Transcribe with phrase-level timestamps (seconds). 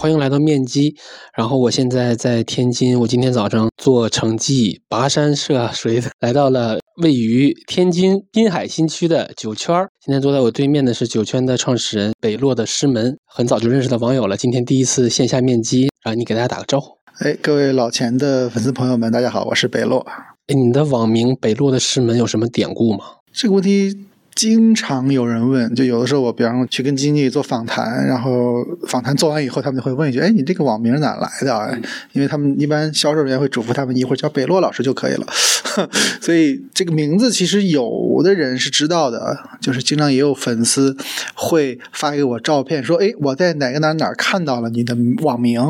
[0.00, 0.96] 欢迎来到面基。
[1.36, 9.90] 然后我现在在天津，我今天早上坐城际跋山涉水 来到了位于天津滨海新区的酒圈儿。
[10.02, 14.38] 今天坐在我对面的是酒圈的创始人北洛的师门，很早就认识的网友了。
[14.38, 16.96] 今天第一次线下面基，然后，你给大家打个招呼。
[17.18, 20.06] 哎，各位老钱的粉丝朋友们，大家好，我是北洛。
[20.46, 23.04] 哎，你的网名北洛的师门有什么典故吗？
[23.34, 24.06] 这个问题。
[24.40, 31.68] 经常有人问，就有的时候我比方说去跟经纪做访谈，然后访谈做完以后，他们就会问一句：“哎，你这个网名哪来的？”啊？”
[32.12, 35.26] 因为他们一般销售人员会嘱咐他们一会儿叫北洛老师就可以了，
[36.22, 40.96] 所以这个名字其实有的人是知道的，就是经常也有粉丝
[41.34, 45.60] 会发给我照片，说：“哎，我在哪个哪哪看到了你的网名，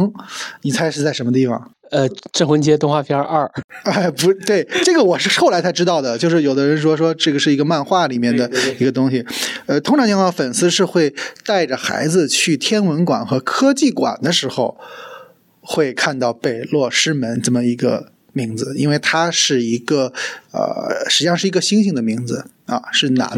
[0.62, 3.50] 你猜是在什么地方？”呃，《镇魂街》动画片二，
[3.84, 6.16] 哎，不对，这个我是后来才知道的。
[6.16, 9.24] 就是有的人说说这个是一个漫画里面的一个东西。
[9.66, 11.12] 呃，通常情况，粉丝是会
[11.44, 14.78] 带着孩子去天文馆和科技馆的时候，
[15.60, 20.12] 会看到北落师门这么一个名字，因为它是一个
[20.52, 23.28] 呃，实际上是一个星星的名字啊，是南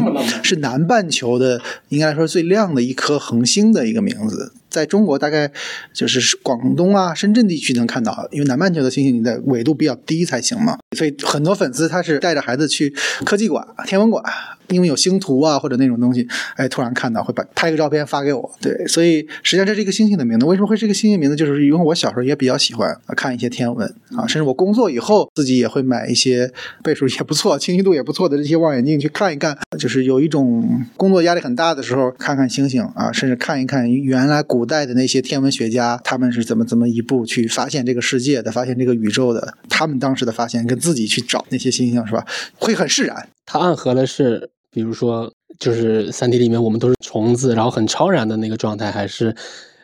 [0.43, 1.59] 是南半球的，
[1.89, 4.53] 应该来说最亮的一颗恒星的一个名字。
[4.73, 5.49] 在中国，大概
[5.93, 12.91] 就是广东啊、深圳地区能看到，因为南半球的星星你在纬度比较低才行嘛，所以很多粉丝他是带着孩子去
[13.23, 14.23] 科技馆、天文馆，
[14.69, 18.51] 因为有星图啊或者那种东西，哎，突然看到会把拍个照片发给我。
[18.59, 20.45] 对，所以实际上这是一个星星的名字。
[20.47, 21.35] 为什么会是一个星星名字？
[21.35, 23.87] 就是因为我小时候也比较喜欢看一些天文
[24.17, 26.51] 啊，甚至我工作以后自己也会买一些
[26.83, 34.62] 倍数也不错、清晰度也不错的这些望远镜去看一看，就是有一种工作压力很大的时候看看星星啊，甚至看一看原来古。
[34.63, 39.57] 古代的那些天文学家，他们是怎么怎么一步去发现这个世界的，发现这个宇宙的？
[39.67, 42.25] 他们当时的发现跟自己去找那些星星，是吧？
[42.57, 43.27] 会很释然。
[43.45, 45.29] 它暗合的是，比如说，
[45.59, 49.35] 就是三体里面我们都是虫子，然后很超然的那个状态，还是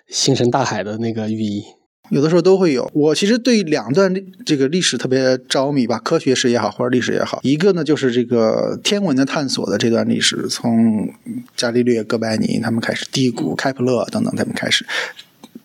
[0.07, 1.61] 星辰大海的那个寓意？
[2.09, 2.89] 有的时候都会有。
[2.93, 4.13] 我其实对两段
[4.45, 7.39] 这个历史特别着迷吧，科学史也好，或者历史也好。
[7.43, 11.09] 一个呢，就是这个天文的探索的这段历史，从
[11.55, 14.85] 伽利略、哥白尼他们开始，第谷、开普勒等等他们开始，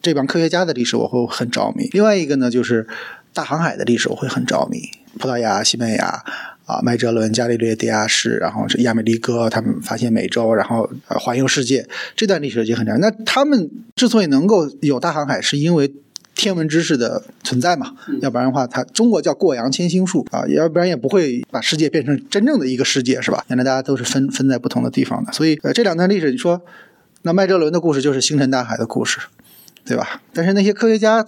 [0.02, 1.88] 这帮科学家的历史我会很着迷。
[1.92, 2.86] 另外一个呢，就是
[3.32, 6.22] 大航海的历史我会很着迷，葡萄牙、西班牙
[6.66, 12.98] 啊，麦哲伦、伽利略、迪亚士，然后是亚美利哥他们发现美洲，然后环游世界，这段历史也很长。
[13.00, 15.92] 那他们之所以能够有大航海，是因为
[16.34, 23.44] 天文知识的存在嘛，要不然的话，它中国叫过洋千星术啊，要不然也不会把世界变成真正的一个世界，是吧？
[23.48, 26.60] 原来大家都是分分在不同的地方的，所以呃，这两段历史，你说
[27.22, 29.20] 那麦哲伦的故事就是星辰大海的故事。
[29.84, 30.22] 对吧？
[30.32, 31.24] 但是那些科学家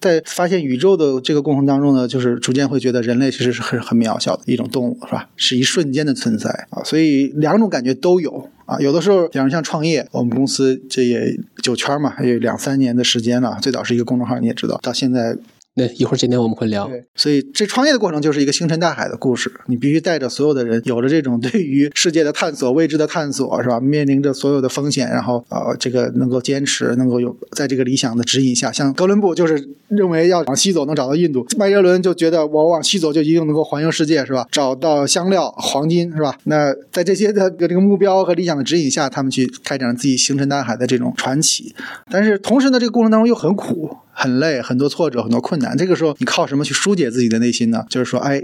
[0.00, 5.28] 在发现宇宙的这个过程当中呢，就是逐渐会觉得人类其实是很很渺小的一种动物，是吧？
[5.36, 8.78] 是一瞬间的存在啊，所以两种感觉都有啊。
[8.78, 13.58] 有的时候，比方像创业，我们公司这也九圈嘛，还有两三年的时间了。
[13.62, 15.36] 最早是一个公众号，你也知道，到现在。
[15.76, 19.52] 那一会儿今天我们会聊，所以这创业的过程就是一个星辰大海的故事。
[19.66, 23.80] 你必须带着所有的人，有着这种对于世界的探索、未知的探索，是吧？
[23.80, 34.46] 面临着所有的风险，然后呃，这个能够坚持，能够有在这个理想的指引下，像哥伦布就是认为要往西走能找到印度，麦哲伦就觉得我往西走就一定能够环游世界，是吧？
[34.52, 36.38] 找到香料、黄金，是吧？
[36.44, 41.74] 那在这些的这个目标和理想的指引下，他们去开展了自己星辰大海的这种传奇。
[42.08, 43.96] 但是同时呢，这个过程当中又很苦。
[44.14, 45.76] 很累，很多挫折，很多困难。
[45.76, 47.84] 这个时候，你靠什么去疏解自己的内心呢？
[47.90, 48.42] 就是说，哎，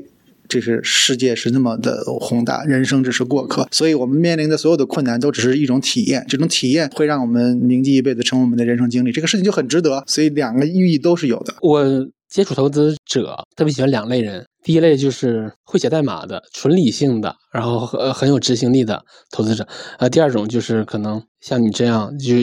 [0.48, 6.27] 这是世界是那么的宏大，人生只是过客，所以我们面临的所有的困难都只是一种体验。
[6.28, 9.12] 这种体验会让我们铭记一辈子，成为我们的人生经历。
[9.12, 10.03] 这个事情就很值得。
[10.06, 11.54] 所以，两个寓意都是有的。
[11.62, 11.84] 我
[12.28, 19.66] 接触投资者特别喜欢两类人，第一类就是会写代码的，纯理性的，然后呃很有执行力的投资者。
[19.98, 22.34] 呃，第二种就是可能像你这样，就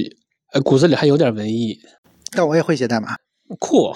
[0.54, 1.78] 呃骨子里还有点文艺。
[2.32, 3.16] 但我也会写代码，
[3.60, 3.94] 酷。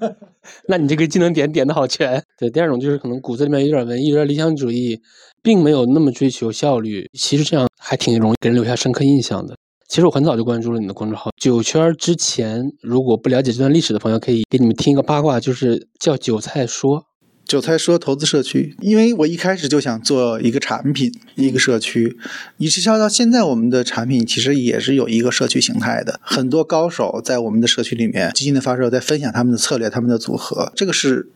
[0.68, 2.22] 那你这个技能点点的好全。
[2.38, 5.00] 对，第二种就是可能骨子里面有点文艺，有点理想主义，
[5.42, 7.08] 并没有那么追求效率。
[7.18, 9.56] 其实这样还挺容易给人留下深刻印象的。
[9.88, 11.30] 其实我很早就关注了你的公众号。
[11.40, 17.04] 九圈之前，如果不了解这段历史的朋友，可以给你们听一个八卦，就是叫韭菜说。
[17.52, 22.16] 韭菜说投资社区，因为我一开始就想做一个产品，一个社区。
[22.56, 26.18] 一直到到现在，我们的产品其实也是有一个社区形态的。
[26.22, 31.28] 很多高手在我们的社区里面，基金的发售在分享他们的策略、他们的组合，这个是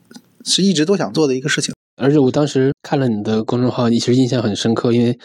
[0.43, 1.75] 是一直都想做的一个事情。
[1.97, 5.19] 而且我当时看了你的公众号，你其实印象很深刻，因为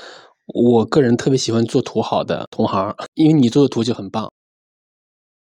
[0.47, 4.29] 我个人特别喜欢做图好的同行，因为你做的图就很棒。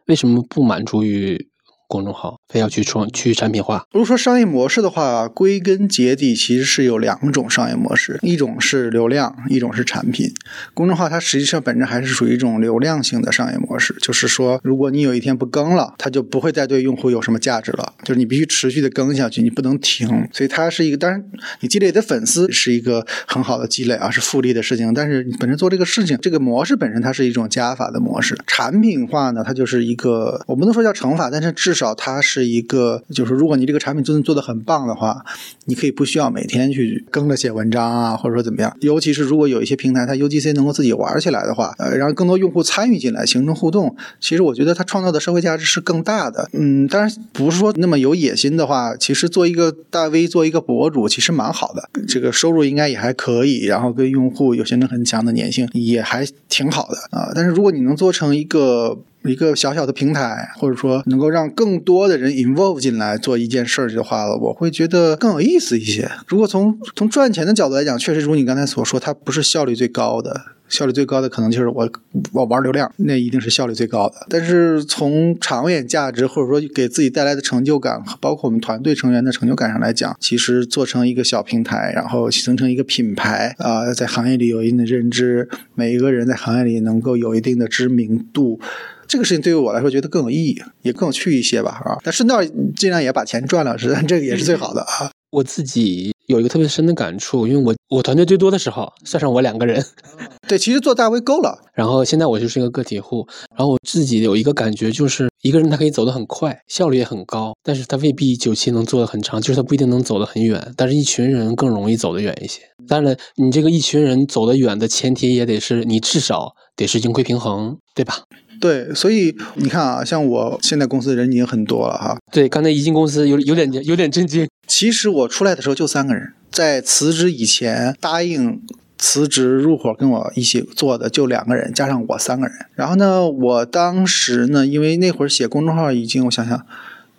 [0.06, 1.48] 为什么不满足于
[1.88, 3.86] 公众号，非要去创去产品化。
[3.92, 10.32] 如果说商业模式的话，归根结底其实是有两种商业模式，一种是流量，一种是产品。
[10.74, 20.08] 公众号它实际上本质还是属于一种流量性的商业模式，就是说，如果你有一天不更了，它就不会再对用户有什么价值了，就是你必须持续的更下去，你不能停。
[20.32, 21.22] 所以它是一个，当然
[21.60, 24.92] 你积累的粉丝是一个很好的积累啊，是复利的事情。
[24.92, 28.36] 但是你本身做这个事情，这个模式本身它是一种加法的模式。
[28.46, 35.22] 产品化呢，它就是一个，我不能说叫乘法，但是至至少它是一个，就是如果你这个产品真的做的很棒的话，
[35.66, 38.74] 你可以不需要每天去更着写文章啊，或者说怎么样。
[38.80, 46.48] 尤其是如果有一些平台它 UGC 能够自己玩起来的话，呃，让更多用户参与进来，形成互动，其实我觉得它创造的社会价值是更大的。
[46.54, 57.32] 嗯，当然不是说那么有野心的话，其实做一个大 V，做一个博主，其实蛮好的，这个收入应该也还可以，然后跟用户有形成很强的粘性，也还挺好的啊。
[57.34, 66.10] 但是如果你能做成一个一个小小的平台，或者说能够让更多的人 involve 进来做一件事儿的话，我会觉得更有意思一些。
[66.26, 71.90] 如果从从赚钱的角度来讲，确实如你刚才所说，它不是效率最高的，效率最高的可能就是我
[72.32, 74.26] 我玩流量，那一定是效率最高的。
[74.28, 88.60] 但是从长远价值或者说给自己带来的成就感，包括我们团队成员的成就感上来讲，其实做成一个小平台，然后形成一个品牌啊、在行业里有一定的认知，每一个人在行业里能够有一定的知名度。
[89.08, 91.96] 这个事情对于我来说觉得更有意义，也更有趣一些吧，啊！
[92.02, 92.44] 但顺道
[92.76, 95.10] 尽量也把钱赚了，实际上这个也是最好的啊。
[95.30, 99.84] 我自己有一个特别深的感触，因为我我团队最多的时候，算上我两个人，
[100.48, 103.26] 对，其实做大 V 够了，然后现在我就是一个个体户，
[103.56, 112.62] 然后我自己有一个感觉，就是一个人他可以走得很快，效率也很高，但是他未必久期能做得很长，就是他不一定能走得很远，但是一群人更容易走得远一些。
[112.88, 118.22] 当然，你这个一群人走得远的前提也得是你至少得是盈亏平衡，对吧？
[118.60, 122.16] 对，所以你看啊，像我现在公司人已经很多了哈。
[122.32, 124.48] 对，刚才一进公司有有点有点震惊。
[124.66, 128.60] 其实我出来的时候就三个人，在辞职以前答应
[128.98, 132.56] 辞职入伙跟我一起做的就两个人，加上我三个人。
[132.74, 136.66] 然后呢，我当时呢，因为那会儿写公众号已经，我想想。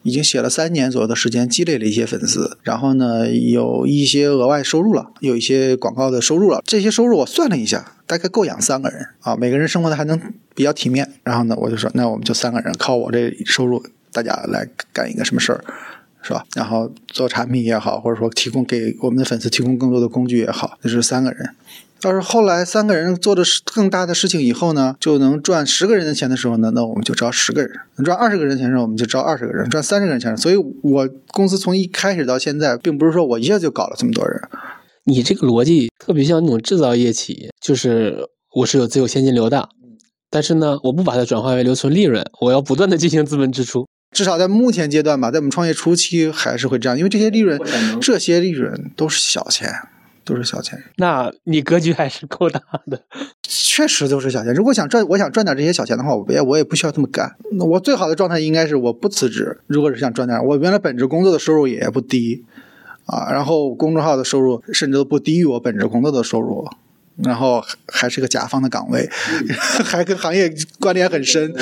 [0.08, 6.64] 已经写了三年左右的时间，积累了一些粉丝，然后呢，有一些额外收入了，有一些广告的收入了。
[6.66, 10.18] 这些收入我算了一下，大概够养三个人啊，每个人生活的还能
[10.56, 11.12] 比较体面。
[11.24, 13.84] 然后呢，我就说，那我们就三个人，靠我这收入，
[14.14, 15.62] 大家来干一个什么事儿，
[16.22, 16.46] 是吧？
[16.56, 21.50] 然后做产品也好，或者说提供给我们的粉丝提供更多的工具也好，就是三个人。
[22.04, 30.38] 要是后来三个人做的更大的事情以后呢，就能赚十个人的钱的时候呢，那我们就招十个人；能赚二十个人钱的时候，我们就招二十个人；赚三十个人钱。
[30.38, 34.40] 所以，我公司从一开始到现在，并不是说我一下就搞了这么多人。
[35.06, 38.28] 你这个逻辑特别像那种制造业企业，就是
[38.58, 39.70] 我是有自有现金流的，
[40.30, 43.88] 但是呢，我不把它转化为留存利润，我要不断的进行资本支出。
[44.12, 47.60] 至少在目前阶段吧，在我们创业初期还是会这样，因为这些利润，
[48.00, 49.74] 这些利润都是小钱。
[50.28, 53.02] 都是小钱，那你格局还是够大的。
[53.48, 54.54] 确实都是小钱。
[54.54, 57.38] 如果想赚，我想赚点这些小钱的话，我也我也不需要这么干。
[57.54, 59.62] 那我最好的状态应该是我不辞职。
[59.68, 62.44] 如果是想赚点，我原来本职工作的收入也不低
[63.06, 66.68] 啊，然后公众号的收入甚至都不低于我本职工作的收入，
[67.24, 69.08] 然后还是个甲方的岗位，
[69.86, 71.54] 还跟行业关联很深，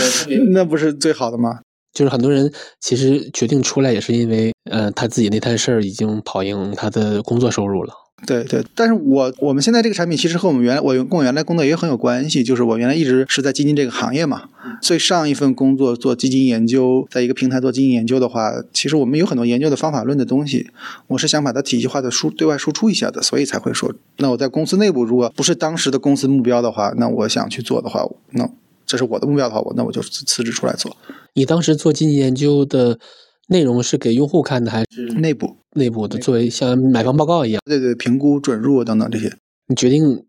[0.54, 1.60] 那不是最好的吗？
[1.94, 7.94] 就是很多人其实决定出来也是因为，呃，他自己那摊事儿已经跑赢他的工作收入了。
[8.26, 14.44] 对对，但是我我们现在这个产品其实和我们原来我跟我原来工作也很有关系，就是我原来一直是在基金这个行业嘛，
[14.82, 20.70] 所以上一份工作做基金研究，在一个平台做基金研究的话，其实我们有很多研究的方法论的东西，
[21.08, 28.50] 我是想把它体系化的输对外输出一下的，所以才会说，那我在公司内部如果不是当时的公司目标的话，那我想去做的话，那
[28.86, 30.96] 这是我的目标的话，我那我就辞职出来做。
[31.34, 32.98] 你当时做基金研究的。
[33.48, 36.18] 内容是给用户看的还是内部内部的？
[36.20, 39.32] 作为像买房报告一样，对对，评估准入等等这些。
[39.68, 40.26] 你决定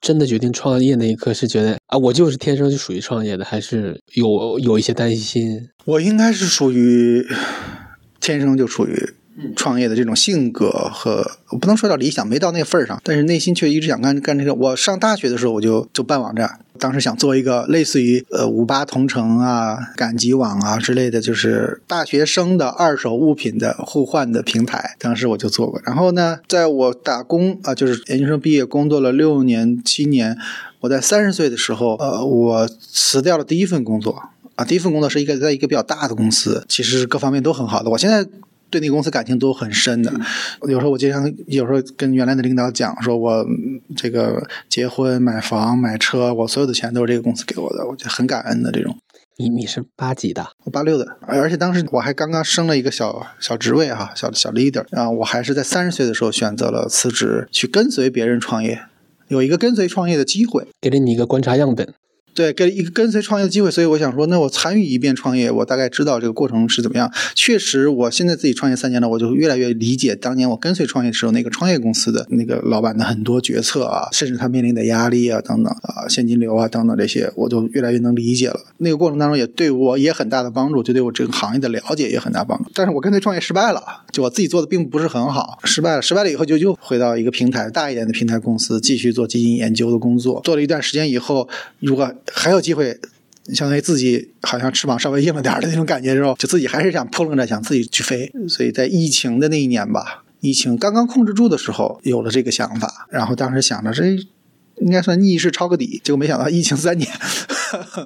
[0.00, 5.68] 真的决定创业那一刻，是觉得啊，我就是天生就属于创业的，还是有有一些担心？
[5.84, 7.26] 我应该是属于
[8.20, 9.14] 天生就属于。
[9.56, 14.54] 创业的这种性格和我不能说到理想没到那份儿上，但是内心却一直想干干这个。
[14.54, 24.96] 我上大学的时候我就就办网站，当时想做一个类似于呃五八同城啊、赶集网啊之类的，就是大学生的二手物品的互换的平台。
[24.98, 25.80] 当时我就做过。
[25.84, 30.36] 然后呢，在我打工啊，就是研究生毕业工作了六年七年，
[30.80, 34.22] 我在三十岁的时候，呃，我辞掉了第一份工作
[34.54, 34.64] 啊。
[34.64, 37.90] 第一份工作是一个在一个比较大的公司，其实各方面都很好的。
[37.90, 38.26] 我现在。
[38.70, 40.12] 对那个公司感情都很深的，
[40.68, 43.44] 有时候我经常有时候跟原来的领导讲，说我
[43.96, 48.96] 这个结婚、买房、买车，我所有的钱都是这个公司给我的，我觉得很感恩的这种。
[49.38, 50.46] 你你是八几的？
[50.64, 58.82] 我八六的，而且当时我还刚刚升了一个小小职位哈，小小 leader 啊，我还是在三十岁的时候选择了辞职，去跟随别人创业，
[59.28, 61.94] 有一个跟随创业的机会，给了你一个观察样本。
[62.32, 67.12] 对，给一个跟随创业的机会，所以我想说，那我参与一遍创业，我大概知道这个过程是怎么样。
[67.34, 78.60] 确实，我现在自己创业三年了，我就越来越理解当年我跟随创业的时候那个创业公司的那个老板的很多决策啊，甚至他面临的压力啊等等啊，现金流啊等等这些，我就越来越能理解了。
[78.78, 82.70] 那个过程当中也对我也很大的帮助，就对我这个行业的了解也很大帮助。
[82.74, 83.82] 但是我跟随创业失败了，
[84.12, 86.02] 就我自己做的并不是很好，失败了。
[86.02, 90.40] 失败了以后就又回到一个平台大一点的平台公司，继续做基金研究的工作。
[90.44, 91.48] 做了一段时间以后，
[91.80, 92.98] 如果还有机会。
[93.54, 98.30] 相当于自己好像翅膀稍微硬了点的那种感觉之后，就自己还是想扑棱着想自己去飞。
[98.48, 103.08] 所以在疫情的那一年吧，疫情刚刚控制住的时候，有了这个想法。
[103.10, 104.04] 然后当时想着这
[104.76, 107.10] 应该算逆势抄个底，结果没想到疫情三年，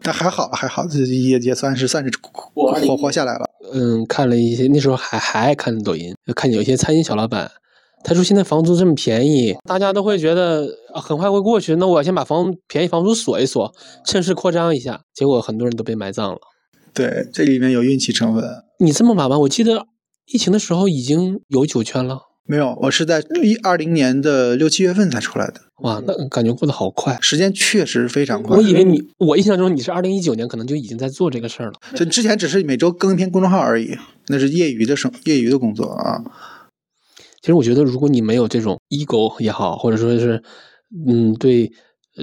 [0.03, 3.45] 但还好还好，也也算是算是活活下来了。
[3.75, 7.51] 嗯，看了一些那时候还还爱看抖音，就看有些餐饮小老板。
[8.05, 11.75] 他说：“现在房租这么便宜，大家都会觉得很快会过去。
[11.77, 15.01] 那我先把房便宜房租锁一锁，趁势扩张一下。
[15.15, 16.39] 结果很多人都被埋葬了。
[16.93, 18.45] 对，这里面有运气成分。
[18.79, 19.39] 你这么晚吗？
[19.39, 19.87] 我记得
[20.27, 22.19] 疫情的时候已经有酒圈了。
[22.47, 25.55] 没有，我是在一二零年的六七月份才出来的。
[25.81, 28.55] 哇，那感觉过得好快，时间确实非常快。
[28.55, 31.73] 我以为你，我印象中你是二零一九年可能就已经在做这个事儿了。
[31.97, 33.97] 就之前只是每周更一篇公众号而已，
[34.29, 36.23] 那是业余的生业余的工作啊。”
[37.45, 40.43] 其实我觉得，如果你没有这种 ego 也好，或者说是，
[41.07, 41.71] 嗯，对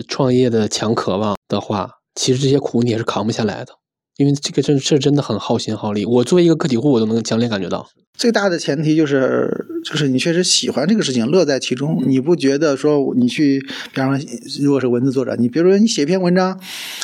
[0.08, 3.72] 创业的强渴望的话，其实这些苦你也是扛不下来的，
[4.18, 6.06] 因为这个真是真的很耗心耗力。
[6.06, 7.88] 我作为一个个体户，我都能强烈感觉到。
[8.18, 12.02] 最大的前提就是，就是你确实喜欢这个事情，乐在其中。
[12.08, 13.60] 你不觉得说你去，
[13.94, 14.28] 比方说，
[14.64, 16.60] 如果是文字作者，你比如说你写一篇文章，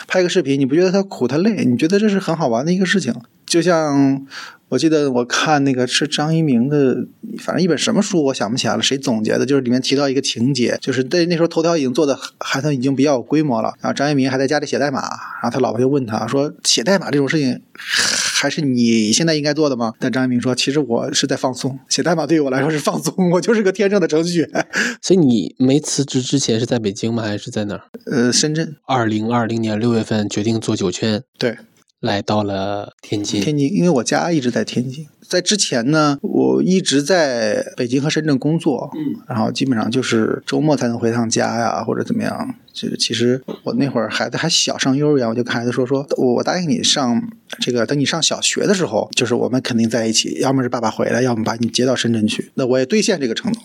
[0.08, 1.64] 拍个视频，你不觉得它苦它累？
[1.66, 3.14] 你觉得这是很好玩的一个事情，
[3.46, 4.26] 就像。
[4.70, 7.08] 我记得我看那个是张一鸣的，
[7.40, 9.46] 反正一本什么书我想不起来了，谁总结的？
[9.46, 15.00] 就是里面提到一个情节，就是在那时候头条已经做的还算已经比较有规模了，然后张一鸣还在家里写代码，
[15.42, 24.68] 然后他老婆就问他说：“写代码这种事情还是你现在应该做的吗？”但张一鸣说：“其实我是在放松，写代码对于我来说是放松，我就是个天生的程序员。”
[25.02, 27.24] 所以你没辞职之前是在北京吗？
[27.24, 27.84] 还是在哪儿？
[28.06, 28.76] 呃，深圳。
[28.86, 31.24] 二零二零年六月份决定做酒圈。
[31.40, 31.58] 对。
[32.00, 35.08] 来到了天津，天津，因为我家一直在天津。
[35.28, 42.56] 在之前呢，我一直在北京和深圳工作，嗯，然后基本上就是周末才能回趟家呀，或者怎么样。
[42.72, 47.22] 就是其实我那会儿孩子还小，上幼儿园，我就跟孩子说：“说我我答应你上
[47.60, 53.62] 这个，等你上小学的时候，就是我们肯定在一起，要么是爸爸回来，要么把你接到深圳去。”那我也兑现这个承诺，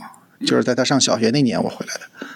[0.46, 2.26] 就是在他上小学那年我回来的。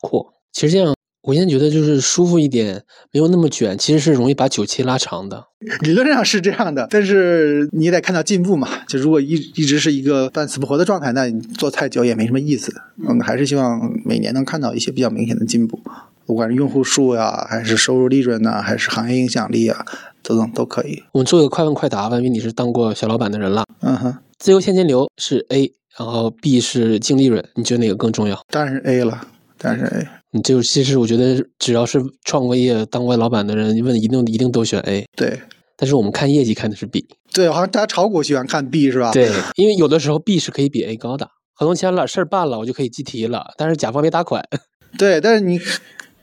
[0.00, 0.97] 酷，其实这样。
[1.22, 5.46] 我现在觉得就是舒服一点，没有那么卷，其实是容易把酒期拉长的。
[5.80, 8.68] 理论上是这样的，但是你也得看到进步嘛。
[8.86, 12.72] 就如果一一直是一个半死不活的状态，那你做太久也没什么意思。
[13.08, 15.80] 嗯，还是希望每年能看到一些比较明显的进步，
[16.24, 19.84] 不管是用户数呀，还是收入利润呐，还是行业影响力啊，
[20.22, 21.02] 等等都可以。
[21.12, 23.64] 我们做个快问快答吧，因为你是当过小老板的人了。
[23.80, 28.40] 嗯哼，自由现金流是 A，然后 B 是净利润，你觉得哪个更重要？
[28.48, 29.26] 当然是 A 了，
[29.58, 30.08] 当然是 A。
[30.32, 35.06] 你就其实我觉得，只要是创过业、当过老板的人，问一定一定都选 A。
[35.16, 35.40] 对，
[35.76, 37.06] 但是我们看业绩看的是 B。
[37.32, 39.10] 对，好像大家炒股喜欢看 B 是吧？
[39.12, 44.44] 对，因为有的时候 B 是可以比 A 高的，合同签了，事儿办了，我就可以计提了，但是甲方没打款。
[44.98, 45.58] 对，但是你，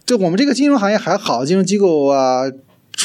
[0.05, 2.43] 就我们这个金融行业还好，金融机构啊。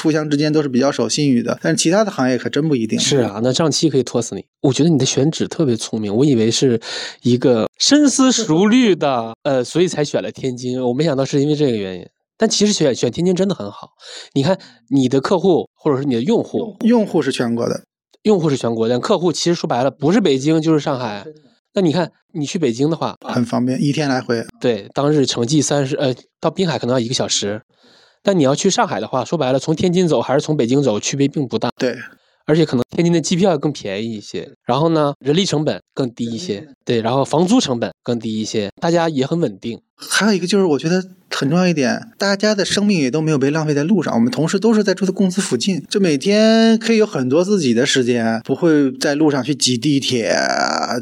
[0.02, 2.98] 互相之间都是比较守信誉的，但是其他的行业可真不一定。
[2.98, 4.44] 是啊，那账期可以拖死你。
[4.60, 6.80] 我觉得你的选址特别聪明，我以为是
[7.22, 10.82] 一个深思熟虑的，呃，所以才选了天津。
[10.82, 12.06] 我没想到是因为这个原因。
[12.36, 13.90] 但其实选选天津真的很好。
[14.32, 17.84] 你看你的客户或者是你的用户，用户是全国的，
[18.22, 21.26] 用户是全国的，客户其实说白了不是北京就是上海。
[21.74, 24.42] 那你看你去北京的话，很方便，一天来回。
[24.60, 27.60] 对，当日城际三十，呃，到滨海可能要一个小时。
[28.22, 31.70] 但你要去上海的话，说白了，从天津走还是从北京走，区别并不大。
[31.78, 31.96] 对，
[32.46, 36.68] 而且可能天津的机票更便宜一些，然后呢，人力成本更低一些。
[36.84, 39.80] 对，然后房租成本更低一些，大家也很稳定。
[39.96, 44.14] 还有一个就是，我觉得很重要一点，大家的生命也都没有被浪费在路上。
[44.14, 50.34] 我们同事都是在住的公司附近，就每天可以有很多自己的时间，不会在路上去挤地铁、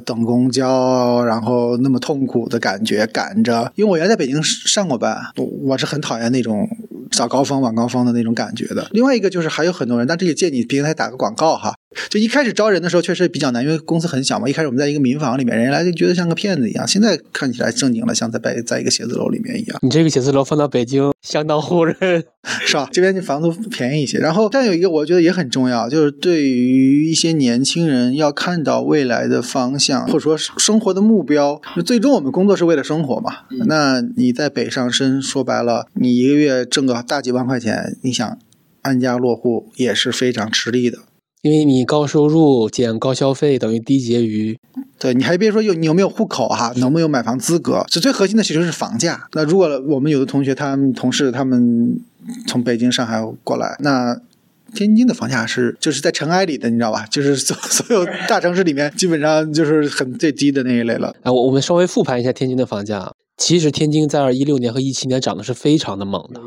[0.05, 3.73] 等公交，然后那么痛苦的感觉赶着。
[3.77, 6.69] 因为我原来在北京上过班，我是很讨厌那种。
[7.11, 8.88] 早高峰、晚高峰的那种感觉的。
[8.93, 11.75] 另外一个就是还有很多人，但这里借你平台打个广告哈，
[12.11, 14.49] 就一开始招人的时候确实比较难，因为公司很小嘛。
[14.49, 16.87] 一开始我们在一个民房里面，人家来就觉得像个骗子一样。
[16.87, 19.78] 现在看起来正经了，像在在在一个写字楼里面一样。
[19.83, 22.25] 你这个写字楼放到北京相当唬人，
[22.66, 22.88] 是吧？
[22.92, 24.18] 这边的房租便宜一些。
[24.18, 31.61] 然后，但有一个我觉得也很重要，就是对于一些年轻人要看到未来的方向，或者说生活的目标。
[31.87, 33.47] 最终我们工作是为了生活嘛。
[33.66, 38.38] 那你在北上深，说白了，你一个月挣个大几万块钱，你想
[38.83, 40.99] 安家落户也是非常吃力的。
[41.42, 44.59] 因为你高收入减高消费等于低结余，
[44.99, 49.28] 对你还别说有你有没有户口哈，能不能有买房资格，这最核心的其实是房价。
[49.35, 52.00] 那如果我们有的同学他们同事他们
[52.47, 54.21] 从北京上海过来，那
[54.75, 57.07] 天津的房价是就是在尘埃里的，你知道吧？
[57.11, 61.14] 就是所所有大城市里面基本上就是很最低的那一类了。
[61.23, 63.12] 哎，我我们稍微复盘一下天津的房价。
[63.38, 66.40] 其实天津在二一六年和一七年涨的是非常的猛的，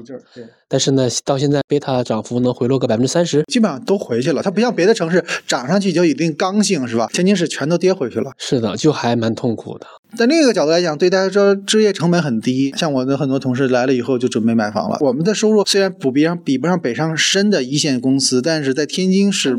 [0.67, 4.43] 但是呢，到现在贝塔涨幅能回落个百分之三十，基本上都回去了。
[4.43, 7.07] 它不像别的城市涨上去就一定刚性，是吧？
[7.13, 8.33] 天津市全都跌回去了。
[8.37, 9.87] 是的，就还蛮痛苦的。
[10.17, 12.73] 在另一个角度来讲，对大家说，置业成本很低。
[12.75, 14.97] 像我的很多同事来了以后就准备买房了。
[14.99, 19.55] 我们的收入虽然不比上比不上北上深的一线公司，但是在天津是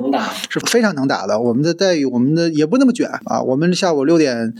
[0.50, 1.40] 是非常能打的。
[1.40, 3.42] 我们的待遇，我们的也不那么卷啊。
[3.42, 4.52] 我们下午六点。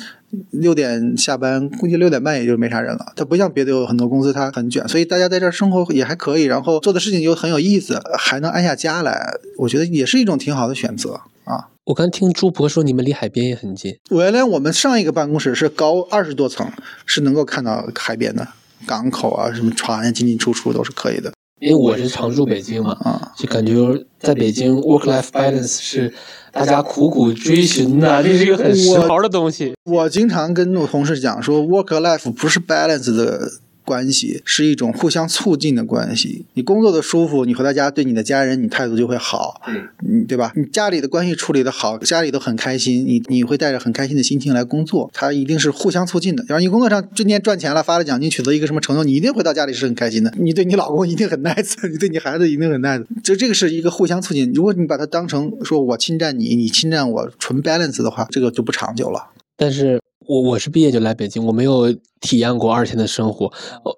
[0.50, 3.12] 六点下班，估计六点半也就没啥人了。
[3.14, 11.68] 它不像别的有很多公司，它很卷，所以大家在这儿生活也还可以，然后做的事情又很有意思，还能安下家来，我觉得也是一种挺好的选择啊。
[11.84, 16.70] 我刚听朱博说你们离海边也很近，原来我们上一个办公室是高二十多层，
[17.04, 18.48] 是能够看到海边的
[18.86, 21.32] 港口啊，什么船进进出出都是可以的。
[21.62, 23.72] 因为我是常住北京嘛，啊，就感觉
[24.18, 26.12] 在北京 work-life balance 是。
[26.54, 29.72] 大家苦苦追寻的，这是一个很时髦的东西。
[29.84, 33.40] 我经常跟我同事讲说，work life 不是 balance 的。
[33.84, 36.44] 关系是一种互相促进的关系。
[36.54, 40.52] 你工作的舒服，你回到家对你的家人，你态度就会好，嗯，对吧？
[40.56, 45.10] 你家里的关系处理的好，家里都很开心，你你会带着很开心的心情来工作。
[45.12, 46.44] 它一定是互相促进的。
[46.48, 50.32] 要是你工作上今天赚钱了，发了奖金，取得一个什么成就，你一定回到家里是很开心的。
[50.38, 53.04] 你对你老公一定很 nice， 你对你孩子一定很 nice。
[53.22, 54.52] 就这个是一个互相促进。
[54.54, 59.30] 如果你把它当成说我侵占你，你侵占我，纯 balance 的话，这个就不长久了。
[59.62, 60.00] 但是。
[60.24, 63.52] 我我是毕业就来北京，我没有体验过二线的生活。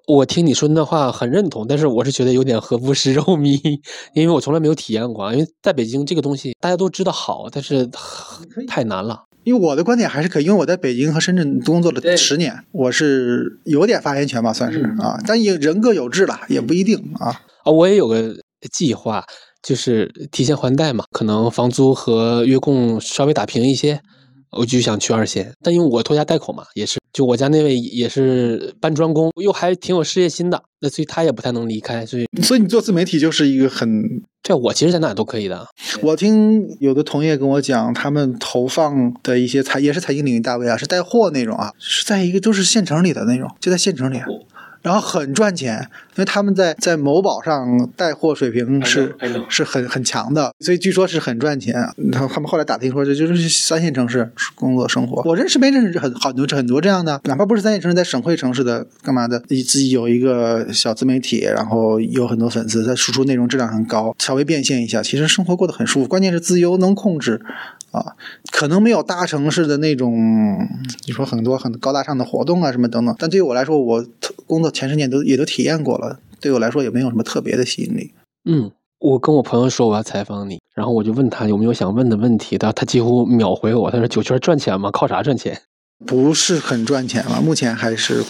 [0.07, 3.61] 我听你说那话很认同，但是我是觉得有点何不食肉糜，
[4.15, 5.31] 因为我从来没有体验过。
[5.31, 7.87] 因为在北京这个东西大家都知道好，但是
[8.67, 9.25] 太难了。
[9.43, 15.21] 因为我的观点还是可以，因为我在北京和深圳工作了十年，我是有点发言权吧，算是啊。
[15.27, 17.39] 但也人各有志了，也不一定啊。
[17.63, 18.35] 啊，我也有个
[18.73, 19.23] 计划，
[19.61, 24.01] 就是提前还贷嘛，可能房租和月供稍微打平一些。
[24.55, 33.87] 我就想去二线，但因为我拖家带口嘛，也是，就我家那位也是搬砖工，又还挺有事业心的，那所以他也不太能离开，所以所以你做自媒体就是一个很
[34.41, 35.67] 对，我其实在哪都可以的。
[36.01, 44.19] 我听有的同业跟我讲，他们投放的一些财也是财经领域大 V 啊，是带货那种啊，是在一个都是县城里的那种，就在县城里。
[44.85, 45.79] 然后很赚钱，
[46.15, 49.15] 因为他们在在某宝上带货水平是
[49.49, 51.73] 是很很强的，所以据说是很赚钱。
[52.11, 55.23] 然后他们后来打听说，这就是三线城市工作生活。
[55.27, 66.07] 我认识没认识很很多很多这样的，哪怕不是三线城市，在省会城市的干嘛的，你自己有一个小自媒体，然后有很多粉丝，在输出内容质量很高，稍微变现一下，其实生活过得很舒服。
[66.07, 67.41] 关键是自由能控制。
[67.95, 68.15] 啊，
[68.51, 70.13] 可能没有大城市的那种，
[71.07, 74.05] 你说很多很高大上的活动啊什么等等，但对于我来说，我
[74.45, 78.13] 工作前十年都也都体验过了，对我来说也没有什么特别的吸引力。
[78.43, 84.91] 嗯，我跟我朋友说我要采访你，然后我就问他有没有想问的问题，他他几乎秒回我，他说酒圈赚钱吗？
[84.91, 85.61] 靠啥赚钱？
[86.05, 87.39] 不是很赚钱吧？
[87.41, 88.21] 目前还是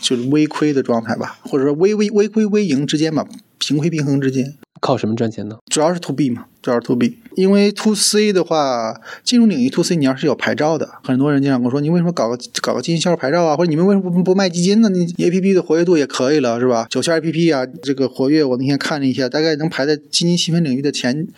[0.00, 3.24] 就是微亏的状态吧，或者说微微微亏微盈之间吧，
[3.58, 4.54] 平亏平衡之间。
[4.82, 5.58] 靠什么赚钱呢？
[5.70, 7.16] 主要是 to B 嘛，主要是 to B。
[7.36, 13.56] 因为 to C 的话，金融领域 to C 你要是有牌照的，很多人经常跟我说，你为什么搞个搞个基金销售牌照啊？
[13.56, 14.88] 或者你们为什么不不卖基金呢？
[14.88, 16.88] 你 A P P 的活跃度也可以了，是吧？
[16.90, 21.28] 九千 A P P 啊，这个活跃我那天看了一下，大概能排在基金细分领域的前。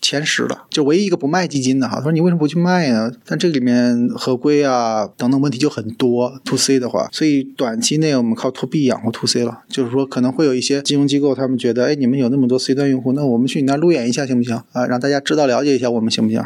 [0.00, 1.96] 前十了，就唯一一个不卖基金的哈。
[1.96, 3.10] 他说你为什么不去卖呢？
[3.24, 6.40] 但这里面合规啊等等问题就很多。
[6.44, 9.60] to C 的话，所以短期内我们靠 to B 养活 to C 了。
[9.68, 14.86] 就是说可能会有一些金融机构，他们觉得，哎，你们有那么多 C 端用户，那我们去你那路演一下行不行啊？
[14.86, 16.44] 让大家知道了解一下我们行不行？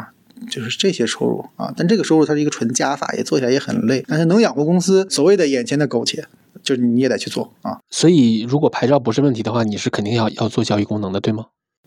[0.49, 1.73] 就是这些收入啊。
[1.75, 4.03] 但这个收入它是一个纯加法，也做起来也很累。
[4.07, 6.25] 但是能养活公司，所谓的眼前的苟且，
[6.61, 7.79] 就是你也得去做啊。
[7.89, 11.45] 所以如果牌照不是问题的话，你是肯定要要做交易功能的，对吗？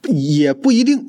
[0.08, 1.06] 也不一定。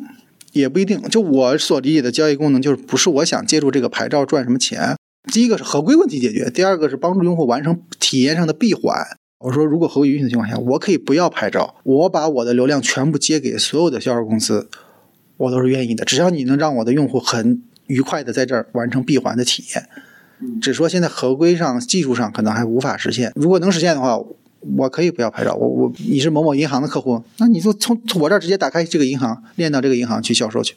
[0.54, 4.96] 也不一定，就我所理解的交易功能，就是不是我想借助这个牌照赚什么钱。
[5.32, 8.96] 第一个是合规问题解决，第二个是帮助用户完成体验上的闭环。
[9.40, 14.68] 我说，如果合规允许的情况下，我可以不要牌照，我把我的流量全部接给所有的销售公司，
[15.38, 16.04] 我都是愿意的。
[16.04, 19.88] 只要你能让我的用户很愉快的在这儿完成闭环的体验，
[20.62, 23.32] 只说现在合规上、技术上可能还无法实现。
[23.36, 24.20] 如果能实现的话，
[24.78, 25.56] 我可以不要拍照。
[25.56, 30.76] 我我你是某某银行的客户，那你就从我这儿直接打开这个银行，链到这个银行去销售去。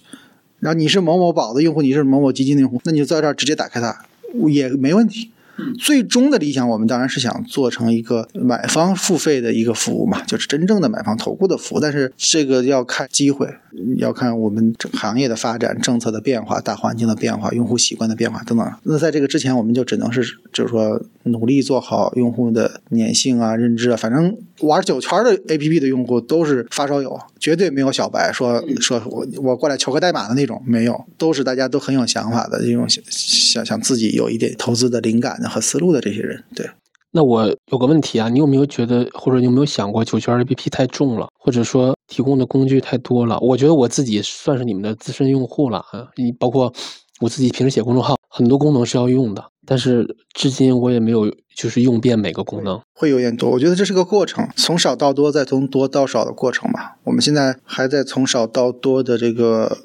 [0.61, 4.05] 然后你是某某宝的用户，你是某某基金的用户，那你就在这儿直接打开它
[4.49, 5.31] 也没问题。
[5.79, 11.81] 最终的理想，我们当然是想做成一个买方付费的一个服务嘛，就是真正的买方投顾的服务。
[11.81, 13.49] 但是这个要看机会，
[13.97, 18.73] 要看我们整行业的发展、政策的变化、大环境的变化、用户习惯的变化等等。
[18.85, 20.23] 那在这个之前，我们就只能是
[20.53, 23.97] 就是说努力做好用户的粘性啊、认知啊。
[23.97, 35.52] 反正玩九圈的 APP 的用户都是发烧友，绝对没有小白说说我我过来求个代码的那种，没有，都是大家都很有想法的这种想想想自己有一点投资的灵感的。
[35.53, 36.67] 和思路的这些人，对。
[37.15, 43.39] 那我有个问题啊，你有没有觉得，或者你有没有想过，九圈 APP 太重了，或者说提供的工具太多了？
[43.41, 46.73] 我觉得我自己算是你们的资深用户了啊，你包括
[47.21, 53.51] 我自己平时写公众号，很多功能是要用的，但是至今我也没有就是用遍每个功能，会有点多。
[53.51, 56.97] 我觉得这是个过程，从少到多，再从多到少的过程吧。
[57.05, 59.77] 我们现在还在从少到多的这个，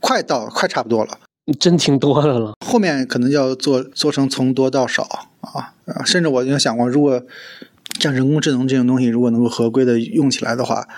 [0.00, 1.18] 快到快差不多了。
[1.60, 5.02] 真挺多的了，后面可能要做做成从多到少
[5.42, 6.02] 啊啊！
[6.04, 7.22] 甚至我就想过，如果
[8.00, 10.88] 像人工智能这种东西，如果能够合规的用起来的话，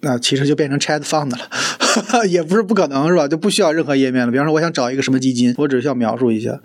[0.00, 3.28] 那其实就变成 Chat Fund 了， 也不是不可能，是吧？
[3.28, 4.32] 就不需要任何页面了。
[4.32, 6.60] 比方说，我想找一个什么基金，我只需要描述一下，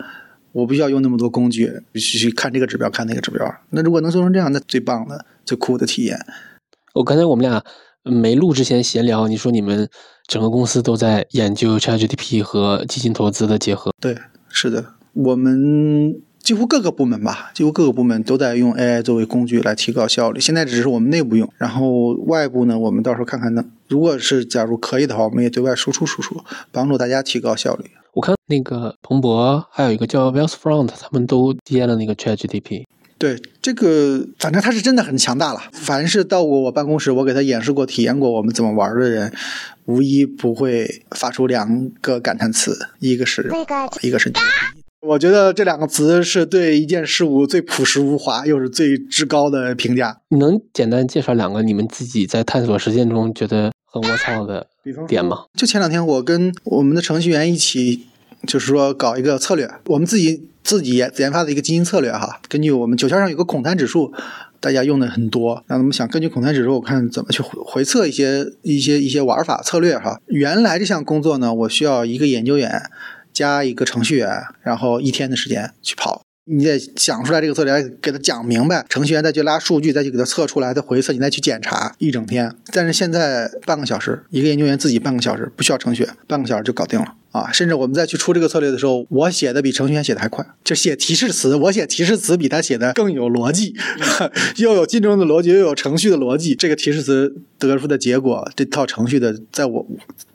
[0.54, 3.56] 我不需要用那么多工具，去看这个指标，看那个指标。
[3.70, 6.20] 那如果能做成这样，那最棒的、最酷的体验。
[6.96, 7.64] 我刚才我们俩
[8.08, 9.88] 没录之前闲聊，你说你们。
[10.28, 13.94] 整个公司都在研究 ChatGPT 和基金投资的结合。
[14.02, 14.18] 对，
[14.50, 20.42] 是的，我们几乎各个部门吧，几乎各个部门都在用 AI 作为工具来提高效率。
[20.42, 23.64] 现在只是我们内部用，然后外部呢，我们到时候看看呢。
[23.88, 26.42] 如果是假如可以的话，我们也对外输出输出，
[26.74, 27.86] 帮助大家提高效率。
[28.14, 32.84] 我看那个彭博还有一个叫 Wealthfront，他们都接了那个 ChatGPT。
[33.18, 35.62] 对这个，反正他是真的很强大了。
[35.72, 39.34] 凡是到过我办公室，我给他演示过、体验过我们怎么玩的人，
[39.86, 43.50] 无一不会发出两个感叹词：一个是
[44.02, 44.82] 一个是牛逼。
[45.00, 50.20] 我觉得这两个词是对一件事物最朴实无华，又是最至高的评价。
[50.30, 54.68] 你能简单介绍两个你们自己在探索实践中觉得很窝操的
[55.08, 55.46] 点吗？
[55.56, 58.08] 就前两天我跟我们的程序员一起，
[58.46, 60.48] 就是说搞一个策略，我们自己。
[60.64, 64.12] 自己研研发的一个基因策略哈，根据我们九霄上有个孔滩指数，
[64.60, 65.64] 大家用的很多。
[65.68, 70.20] 那我们想根据孔滩指数，我看怎么去回回测一些一些一些玩法策略哈。
[70.26, 72.84] 原来这项工作呢，我需要一个研究员
[73.32, 76.27] 加一个程序员，然后一天的时间去跑。
[76.50, 82.54] 你得想出来这个策略，给他讲明白，程序员再去拉数据，再去给他测出来再回测，你再去检查一整天。
[82.74, 87.52] 但是现在半个小时，一个研究员自己半个小时不需要程序，半个小时就搞定了啊！
[87.52, 93.76] 甚至我们再去出这个策略的时候，我写的比程序员写的还快，就写提示词，我写提示词比他写的更有逻辑，
[94.56, 96.56] 又有竞争的逻辑，又有程序的逻辑。
[96.56, 99.86] 这个提示词得出的结果，这套程序的在我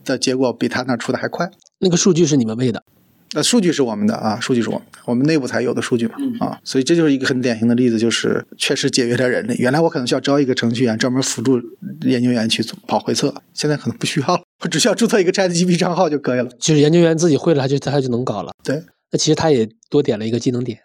[0.05, 1.51] 的结果比他那出的还快。
[1.79, 2.85] 那个数据是你们喂的。
[3.35, 9.55] 那数据是我们的啊，数据是我们我们内部才有的数据嘛啊，所以这就是一个很典型的例子，就是确实节约了人力。
[9.59, 11.61] 原来我可能需要招一个程序员专门辅助
[12.03, 16.51] 研究员去做跑回测，现在可能不需要了， 我只需要注册一个 ChatGPT 账号就可以了。
[16.59, 18.53] 就是研究员自己会了，他就他就能搞了。
[18.63, 20.79] 对，那其实他也多点了一个技能点。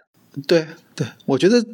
[0.47, 1.65] 对对，我觉得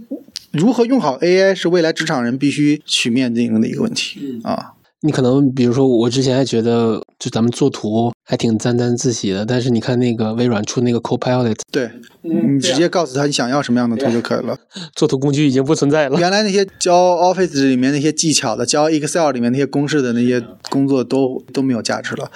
[0.51, 4.73] 如何用好 AI 是未来职场人必须去面临的一个问题啊。
[5.05, 14.57] 你可能比如说，我之前还觉得就咱们做图还挺沾沾自喜的，但是你看那个微软出那个 Copilot，对，你直接告诉他你想要什么样的图就可以了。
[14.95, 16.17] 做图工具已经不存在了。
[16.21, 22.31] 原来那些教 Office 里面那些技巧的，教 Excel 里面那些公式的那些工作都都没有价值了。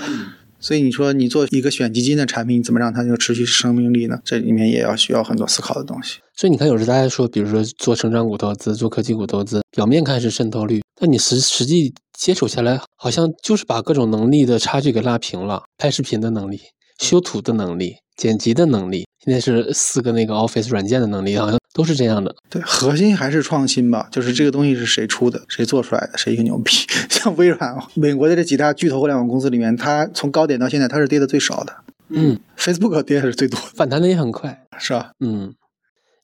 [0.60, 4.20] 所以你说你做一个选基金的产品，怎么让它有持续生命力呢？
[4.26, 6.18] 这里面也要需要很多思考的东西。
[6.36, 15.64] 所以你看，有时大家说，比如说做成长股投资、做科技股投资，表面看是渗透率，但你实实际接触下来，好像就是把各种能力的差距给拉平了。
[15.78, 16.60] 拍视频的能力、
[16.98, 22.36] 修图的能力、剪辑的能力，现在是四个那个 Office 软件的能力，好像都是这样的。
[22.50, 26.72] 对，核心还是创新吧，就是这个东西是谁出的，谁做出来的，谁一个牛逼。
[27.08, 31.76] 像微软，美国的这几大巨头互联网公司里面，它从高点到现在，它是跌的最少的。
[32.10, 35.12] 嗯，Facebook 跌的是最多，反弹的也很快，是吧？
[35.20, 35.54] 嗯。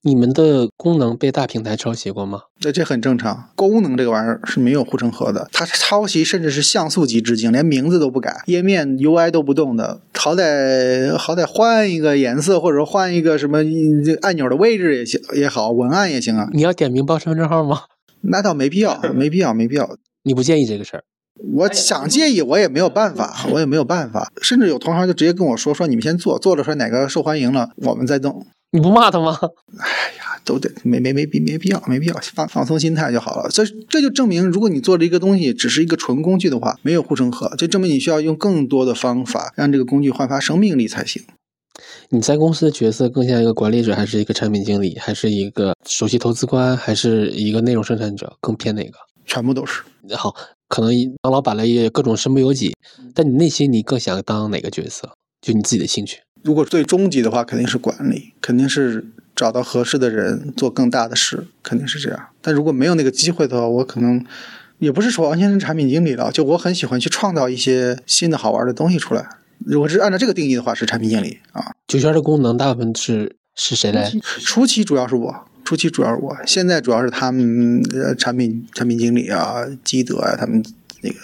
[0.06, 2.42] 你们的功能被大平台抄袭过吗？
[2.62, 3.50] 那这很正常。
[3.56, 13.60] 功能这个玩意儿是没有护城河的，它抄袭甚至是像素级致敬，连名字都不改，页面 UI 都不动的，好歹好歹换一个颜色，或者说换一个什么
[14.22, 16.50] 按钮的位置也行也好，文案也行啊。
[16.52, 17.84] 你要点名报身份证号吗？
[18.24, 19.96] 那倒没必要，没必要，没必要。
[20.24, 21.04] 你不介意这个事儿？
[21.44, 24.32] 我想介意，我也没有办法，我也没有办法。
[24.42, 29.38] 甚至有同行就直接跟我说：“说你们先做，做了说哪个受欢迎了，我们再弄。”你不骂他吗？
[29.78, 33.50] 哎呀，都得没没没必没必要，没必要放放松心态就好了。
[33.50, 41.22] 这这就证明，如果你做了一个东西只是一个纯工具的话，没有护城河，就证明你需要用更多的方法让这个工具焕发生命力才行。
[42.10, 48.38] 你在公司的角色更像一个管理者，还是一个产品经理，还是一个首席投资官，还是一个内容生产者？
[48.40, 48.98] 更偏哪个？
[49.26, 49.82] 全部都是。
[50.16, 50.36] 好，
[50.74, 52.76] 可能当老板了也各种身不由己，
[53.14, 55.14] 但你内心你更想当哪个角色？
[55.40, 56.22] 就你自己的兴趣。
[56.42, 59.06] 如果最终极的话，肯定是管理，肯定是
[59.36, 62.20] 找到合适的人做更大的事，肯定是这样。
[62.42, 64.26] 但如果没有那个机会的话，我可能
[64.80, 66.32] 也不是说完全是产品经理了。
[66.32, 69.30] 就我很喜欢去创造一些新的好玩的东西出来。
[69.64, 71.72] 如果是按照这个定义的话，是产品经理啊。
[71.88, 74.12] 九圈的功能大部分是是谁来？
[74.24, 80.64] 初期主要是我，初期主要是我，现在主要是他们呃产品产品经理啊、基德啊，他们
[81.02, 81.16] 那个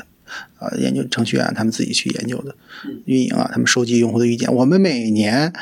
[0.57, 2.55] 啊研究程序员他们自己去研究的，
[3.05, 4.53] 运营啊，他们收集用户的意见。
[4.53, 5.53] 我们每年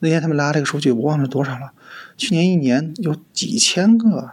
[0.00, 1.72] 那天他们拉这个数据，我忘了多少了。
[2.16, 4.30] 去年一年有几千个，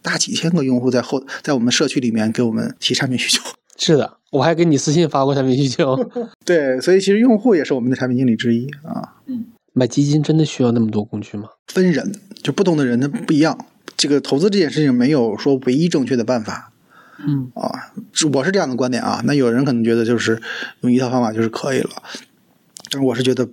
[0.00, 3.42] 大几千个用户在后 在我们社区里面给我们提产品需求。
[3.76, 5.96] 是的，我还给你私信发过产品需求。
[6.46, 9.14] 对，所以其实用户也是我们的产品经理之一啊。
[9.26, 11.48] 嗯，买基金真的需要那么多工具吗？
[11.66, 12.12] 分人，
[12.44, 13.66] 就不同的人他不一样。
[13.96, 16.70] 这个投资这件事情没有说唯一正确的办法。
[17.18, 17.92] 嗯啊，
[18.32, 19.20] 我是这样的观点啊。
[19.24, 20.40] 那有人可能觉得就是
[20.82, 21.90] 用一套方法就是可以了，
[22.90, 23.48] 但是我是觉得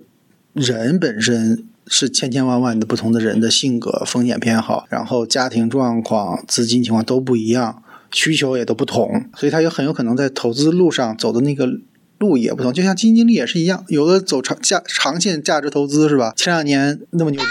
[0.52, 7.82] 人本身是千千万万的不同的人的性格、风险偏好，然后家庭状况、资金情况都不一样。
[8.14, 11.66] 需求也都不同，所以他也很有可能在投资路上走的那个
[12.18, 12.70] 路也不同。
[12.70, 16.34] 就像基金经理也是一样，有的走长价长线价值投资是吧？
[16.36, 17.46] 前两年那么牛逼，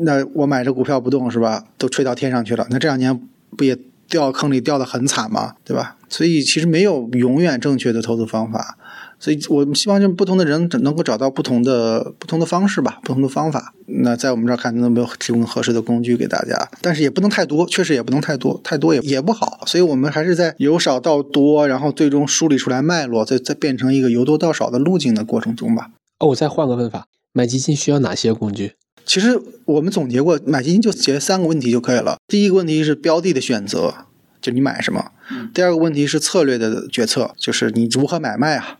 [0.00, 1.64] 那我买这股票不动是吧？
[1.78, 3.20] 都吹到天上去了，那这两年
[3.56, 3.78] 不也
[4.08, 5.54] 掉坑里掉的很惨吗？
[5.64, 5.96] 对吧？
[6.08, 8.78] 所以其实没有永远正确的投资方法。
[9.20, 13.72] 所以我们希望就不同的人能够找到不同的不同的方式吧，不同的方法。
[13.86, 19.62] 那在我们这儿看能不能提供合适的工具给大家，但是也不能太多，确实也不能太多，太多也也不好。
[19.66, 25.90] 所以我们还是在由少到多，然后最终梳理出来脉络，再再变成一个由多到少的路径的过程中吧。
[26.18, 28.74] 哦，我再换个问法，买基金需要哪些工具？
[29.06, 32.16] 其实我们总结过，买基金就解决三个问题就可以了。
[32.26, 33.94] 第一个问题是标的的选择，
[34.40, 35.12] 就你买什么；
[35.52, 38.78] 第二个问题是策略的决策，就是你如何买卖啊。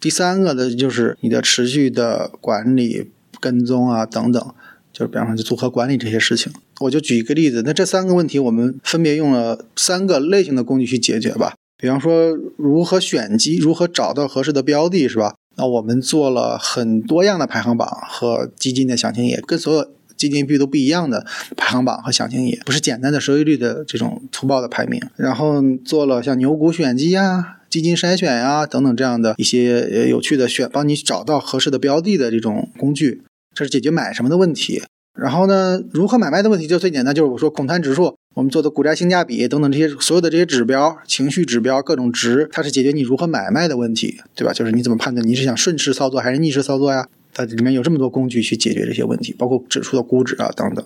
[0.00, 4.54] 第三个呢，就是你的持续的管理、跟踪啊等等，
[4.92, 6.52] 就是比方说就组合管理这些事情。
[6.80, 11.54] 我就举一个例子，那这三个问题我们分别用了三个类型的工具去解决吧。
[11.76, 15.36] 比方说如何选基，如何找到合适的标的，是吧？
[15.56, 25.00] 那我们做了很多样的排行榜和基金的详情页，跟所有基金币都不一样的排行榜和详情页，不是简单的收益率的这种粗暴的排名。
[25.16, 27.58] 然后做了像牛股选基呀。
[27.72, 33.22] 基金筛选呀，等等这样的一些有趣的选，帮你找到合适的标的的这种工具，
[33.54, 34.82] 这是解决买什么的问题。
[35.18, 44.52] 然后呢，如何买卖的问题就最简单，就是我说恐贪指数，我们做的股债性价比等等这些所有的这些指标、情绪指标、各种值，它是解决你如何买卖的问题，对吧？
[44.52, 47.06] 就是你怎么判断你是想顺势操作还是逆势操作呀？
[47.34, 50.84] 它里面有这么多工具去解决这些问题，包括指数的估值啊等等。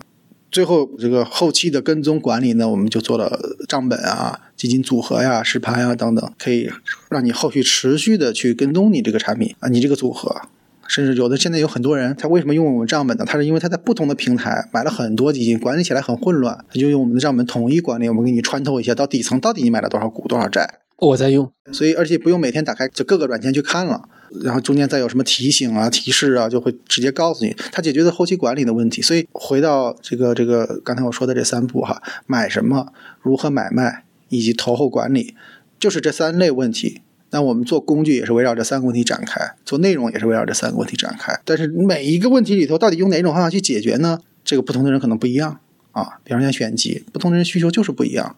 [0.51, 6.71] 最后这个后期的跟踪管理呢，我们就做了账本啊、基金组合呀、实盘呀等等，可以
[7.11, 10.43] 让你后续持续的去跟踪你这个产品啊，你这个组合。
[10.89, 13.25] 甚至有的现在有很多人，他为什么用我们账本呢？
[13.27, 18.09] 他是因为他在不同的平台买了很多基金，管理起来很混乱，他就用我们的账本统一管理。
[18.09, 20.81] 我们给你穿透一下，到底层到底你买了多少股、多少债。
[20.99, 24.09] 我在用，所以而且不用每天打开就各个软件去看了。
[24.43, 29.03] 然后中间再有什么提醒啊、提示啊，就会直接告诉你，它解决的后期管理的问题。
[29.03, 35.35] 所以回到这个这个刚才我说的这三步哈，买什么、如何买卖以及投后管理，
[35.79, 37.03] 就是这三类问题。
[37.31, 41.39] 那我们做工具也是围绕这三个问题展开，做内容也是围绕这三个问题展开。
[41.45, 44.21] 但是每一个问题里头，到底用哪种方法去解决呢？
[44.45, 45.59] 这个不同的人可能不一样
[45.93, 46.19] 啊。
[46.23, 48.37] 比方像选集，不同的人需求就是不一样。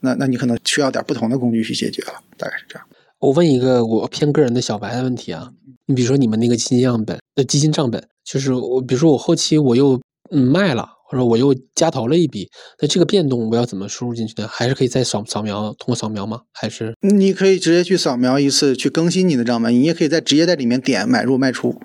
[0.00, 2.86] 那那你可能需要点不同的工具去解决了，大概是这样。
[3.18, 5.52] 我问一个我偏个人的小白的问题啊，
[5.86, 12.48] 你比如说你们那个基金样本呃基金账本，就是我比如说我后期我又嗯卖了，或者我又加投了一笔，
[12.80, 14.46] 那这个变动我要怎么输入进去呢？
[14.48, 16.42] 还是可以再扫扫描，通过扫描吗？
[16.52, 21.80] 还是你可以直接去扫描一次去更新你的账本，你也可以在直接在里面点买入卖出，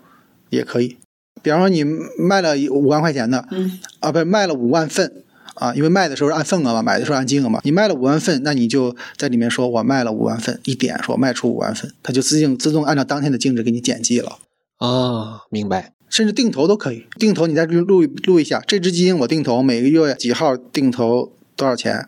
[0.51, 0.97] 也可以。
[1.41, 5.23] 比方说你卖了五万块钱的，嗯啊不是卖了五万份。
[5.55, 7.61] 啊，因为卖的时候是按份额嘛，买的时候按金额嘛。
[7.63, 14.39] 你卖了五万份，那你就在里面说我卖了五万份，一点说卖出五万份，它就自动自动按照当天的净值给你减记了。
[14.79, 15.93] 啊，明白。
[16.09, 22.07] 甚至定投都可以，定投你再录录录一下，这只基金我定投每个月几号定投多少钱，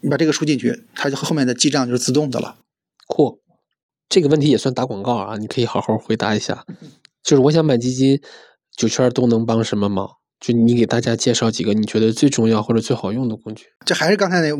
[0.00, 2.56] 你把这个输进去，它就后面的记账就是自动的了。
[3.06, 3.40] 酷。
[4.08, 6.64] 这个问题也算打广告啊，你可以好好回答一下。
[7.24, 8.20] 就是我想买基金，
[8.76, 10.08] 九圈都能帮什么忙？
[10.38, 13.66] 就你给大家介绍几个你觉得最重要或者最好用的工具。
[13.84, 14.52] 这还是刚才那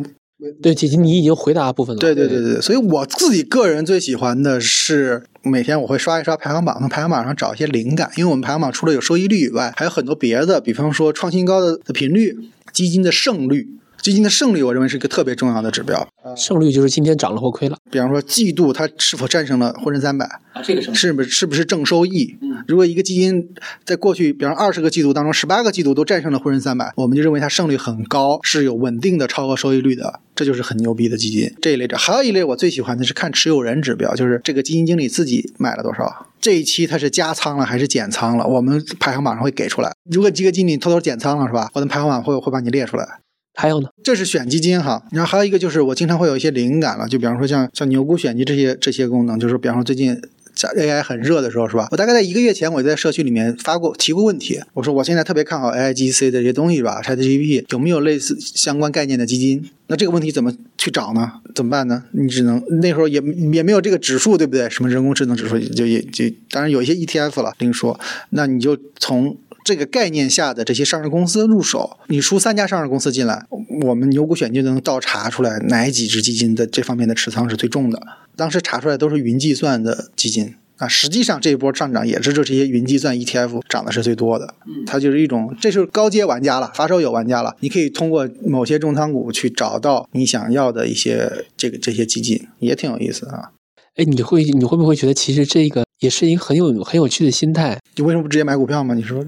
[0.63, 2.01] 对，姐姐你已经回答部分了。
[2.01, 12.37] 对对对对，所以我自己个人最喜欢的是每天我会刷一刷排行榜，从排行榜上找一些灵感，因为我们排行榜除了有收益率以外，还有很多别的，比方说创新高的的频率、
[12.73, 13.69] 基金的胜率。
[14.01, 16.07] 基金的胜率，我认为是一个特别重要的指标。
[16.37, 17.77] 胜率就是今天涨了或亏了。
[17.91, 20.63] 比方说，季度它是否战胜了沪深三百啊？
[20.63, 22.37] 这个是是不是是不是正收益？
[22.41, 23.49] 嗯，如果一个基金
[23.85, 31.53] 在过去，比方二十个季度当中，十八个季度都战胜了沪深三百，我们就认为它胜率很高，是有稳定的超额收益率的，这就是很牛逼的基金。
[31.61, 39.93] 这一类的，还有一类我最喜欢的是看持有人指标，就是这个基金经理自己买了多少，这一期他是加仓了还是减仓了，我们排行榜上会给出来。
[40.11, 41.71] 如果这个经理偷偷减仓了，是吧？
[41.75, 43.21] 我的排行榜会会把你列出来。
[43.57, 50.21] 还有呢，这是选基金哈，然后还有一个就是我经常会有一些灵感了，就比方说像像牛股选基这些这些功能，就是比方说最近
[50.55, 51.89] 在 AI 很热的时候是吧？
[51.91, 59.65] 我大概在一个月前我在社区里面发过提过问题，我说我现在特别看好 AIGC 的这些东西是吧？ChatGPT 有没有类似相关概念的基金？
[59.87, 61.33] 那这个问题怎么去找呢？
[61.55, 62.05] 怎么办呢？
[62.13, 64.69] 你只能那时候也也没有这个指数对不对？
[64.69, 67.99] 什么人工智能指数就也就当然有一些 ETF 了另说，
[68.31, 69.35] 那你就从。
[69.67, 73.45] 这个概念下的这些上市公司入手，你输三家上市公司进来，
[73.83, 78.01] 我们牛股选就能倒查出来哪几只基金的这方面的持仓是最重的。
[78.37, 84.55] 当时查出来都是云计算的基金啊，实际上这一波上涨也是这这些云计算 ETF 涨的是最多的。
[84.87, 87.57] 它就是一种，这是高阶玩家了，发烧友玩家了。
[87.59, 93.51] 你可以通过某些重仓股去找到你想要的一些这个这些基金，也挺有意思啊。
[93.97, 97.81] 哎，你会你会不会觉得其实这个也是一个很有很有趣的心态？
[97.97, 98.95] 你为什么不直接买股票吗？
[98.95, 99.27] 你说？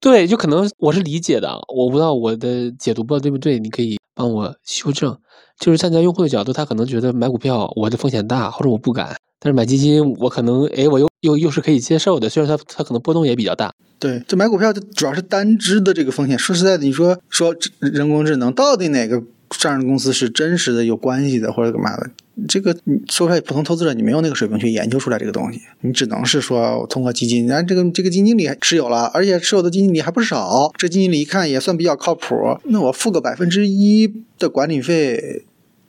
[0.00, 5.16] 对，就可能我是理解的，我不知道我的解读不知道对不对，你可以帮我修正。
[5.58, 9.08] 就是站在用户的角度，他可能觉得买股票我的风险大，或者我不敢；
[9.40, 13.74] 但是买基金，我可能哎，我又又又是可以接受的，虽然它它可能波动也比较大。
[13.98, 16.38] 对，就买股票，主要是单只的这个风险。
[16.38, 19.20] 说实在的，你说说人工智能到底哪个？
[19.50, 22.10] 上市公司是真实的有关系的，或者干嘛的？
[22.46, 35.42] 这个你说出来，普通投资者你没有那个水平去研究出来这个东西，你只能是说通过基金，然后这个这个基金经理持有了，而且持有的基金经理还不少，这基金经理一看也算比较靠谱，那我付个百分之一的管理费，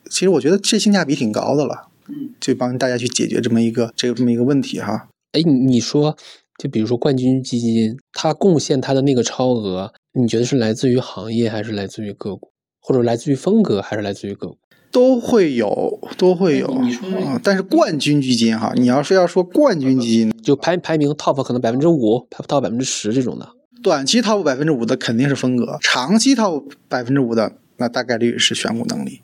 [0.08, 5.08] 其实我觉得这性价比挺高的了，嗯，就帮大家去解决这么一个这个这么一个问题哈。
[5.32, 6.16] 哎，你你说，
[6.58, 12.49] 就比如说冠军基金，它贡献它的那个超额，你觉得是来自于行业还是来自于个股？
[12.80, 14.56] 或者来自于风格，还是来自于个股，
[14.90, 16.80] 都会有，都会有。
[16.82, 17.08] 你说，
[17.42, 23.48] 但是冠军基金哈，你要是要说冠军基金，就排排名 top 可能百分之五，top 百分之十这种的。
[23.82, 29.22] 短期 top 百分之五的肯定是风格，长期 top 百分之五的那大概率是选股能力，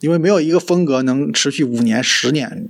[0.00, 2.68] 因为没有一个风格能持续五年、十年。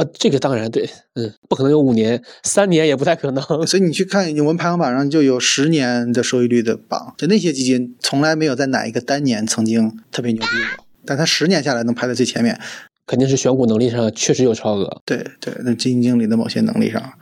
[0.00, 3.42] 啊，这个当然对，嗯，不可能有五年，三年也不太可能。
[3.66, 12.58] 所以你去看我们排行榜上就有十年的收益率的榜，就那些基金从来没有在哪一个单年曾经特别牛逼过，但它十年下来能排在最前面，
[13.06, 15.02] 肯定是选股能力上确实有超额。
[15.04, 17.12] 对对，那基金经理的某些能力上，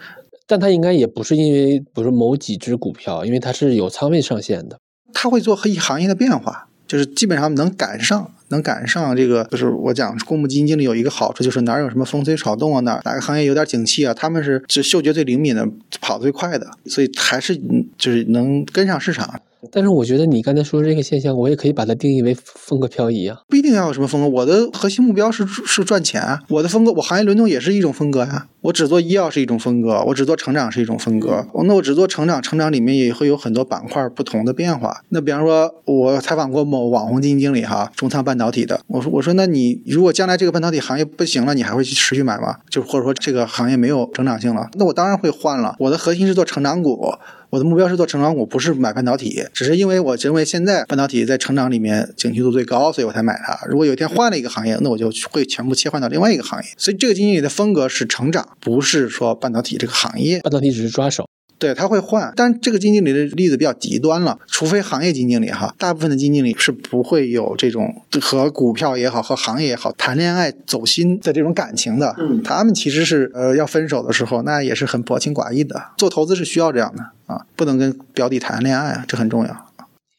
[0.47, 4.79] 但他应该也不是因为，比如说某几只股票，因为它是有仓位上限的，
[5.13, 8.31] 他会做一行业的变化，就是基本上能赶上。
[8.49, 15.69] 能赶上这个，就是我讲公募基金经理有一个好处，就是哪有什么风吹草动啊，哪哪个行业有点景气啊，他们是是嗅觉最灵敏的，
[16.01, 17.57] 跑最快的，所以还是
[17.97, 19.41] 就是能跟上市场。
[19.73, 24.29] 但是我觉得你刚才说这个现象，我也可以把它定义为风格漂移啊，不一定要有什么风格。
[24.29, 28.47] 我的核心目标是是赚钱，我的风格，我行业轮动也是一种风格呀。
[28.61, 31.47] 我只做医药是一种风格，我只做成长是一种风格。
[31.65, 35.01] 那我只做成长，成长里面也会有很多板块不同的变化。
[35.11, 42.57] 那比方说，我采访过某网红基金经理哈，中仓半导体的，我说我说那你如果将来这个半导体行业不行了，你还会去持续买吗？
[42.69, 45.77] 就或者说这个行业没有成长性了，那我当然会换了。
[45.79, 47.15] 我的核心是做成长股。
[47.51, 49.45] 我的目标是做成长股，不是买半导体。
[49.55, 53.59] 只是因为我认为现在半导体在成长里面景气度最高，所以我才买它。
[53.67, 56.69] 如果有一天换了一个行业，那我就会全部切换到另外一个行业。
[56.77, 60.41] 所以这个基金里的风格是成长，不是说半导体这个行业。
[60.41, 61.27] 半导体只是抓手。
[61.59, 72.15] 对，他会换，但这个基金经理的例子比较极端了，除非行业基金经理哈，大部分的基金经理是不会有这种和股票也好，和行业也好谈恋爱走心的这种感情的。
[72.19, 75.83] 嗯，他们其实是呃要分手的时候，那也是很薄情寡义的。
[75.97, 79.67] 做投资是需要这样的啊，不能跟表弟谈恋爱啊，这很重要。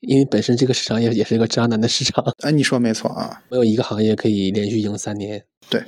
[0.01, 2.23] 因为本身这个市场也也是一个渣男的市场。
[2.39, 5.43] 哎，你说没错啊，没有一个行业可以连续赢三年。
[5.69, 5.83] 对。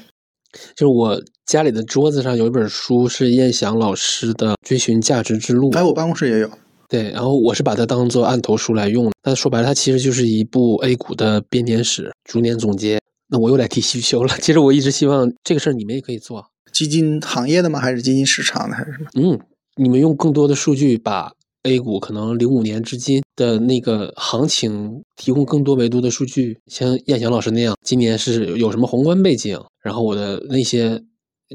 [0.75, 5.71] 就是我家里的桌子上有一本书，是燕翔老师的《追寻价值之路》。
[5.77, 6.49] 哎，我办公室也有。
[6.89, 9.11] 对，然后我是把它当做案头书来用的。
[9.21, 12.99] 但说白了，它其实就是一部 A 股的编年史，逐年总结。
[13.29, 14.35] 那我又来提需求了。
[14.41, 16.45] 其实我一直希望这个事儿你们也可以做。
[16.73, 17.79] 基金行业的吗？
[17.79, 18.75] 还是基金市场的？
[18.75, 19.07] 还是什么？
[19.13, 19.39] 嗯，
[19.77, 21.31] 你们用更多的数据把
[21.63, 31.01] A 股可能零五年至今的那个行情提供更多维度的数据，像燕翔老师那样，今年是有什么宏观背景，然后我的那些。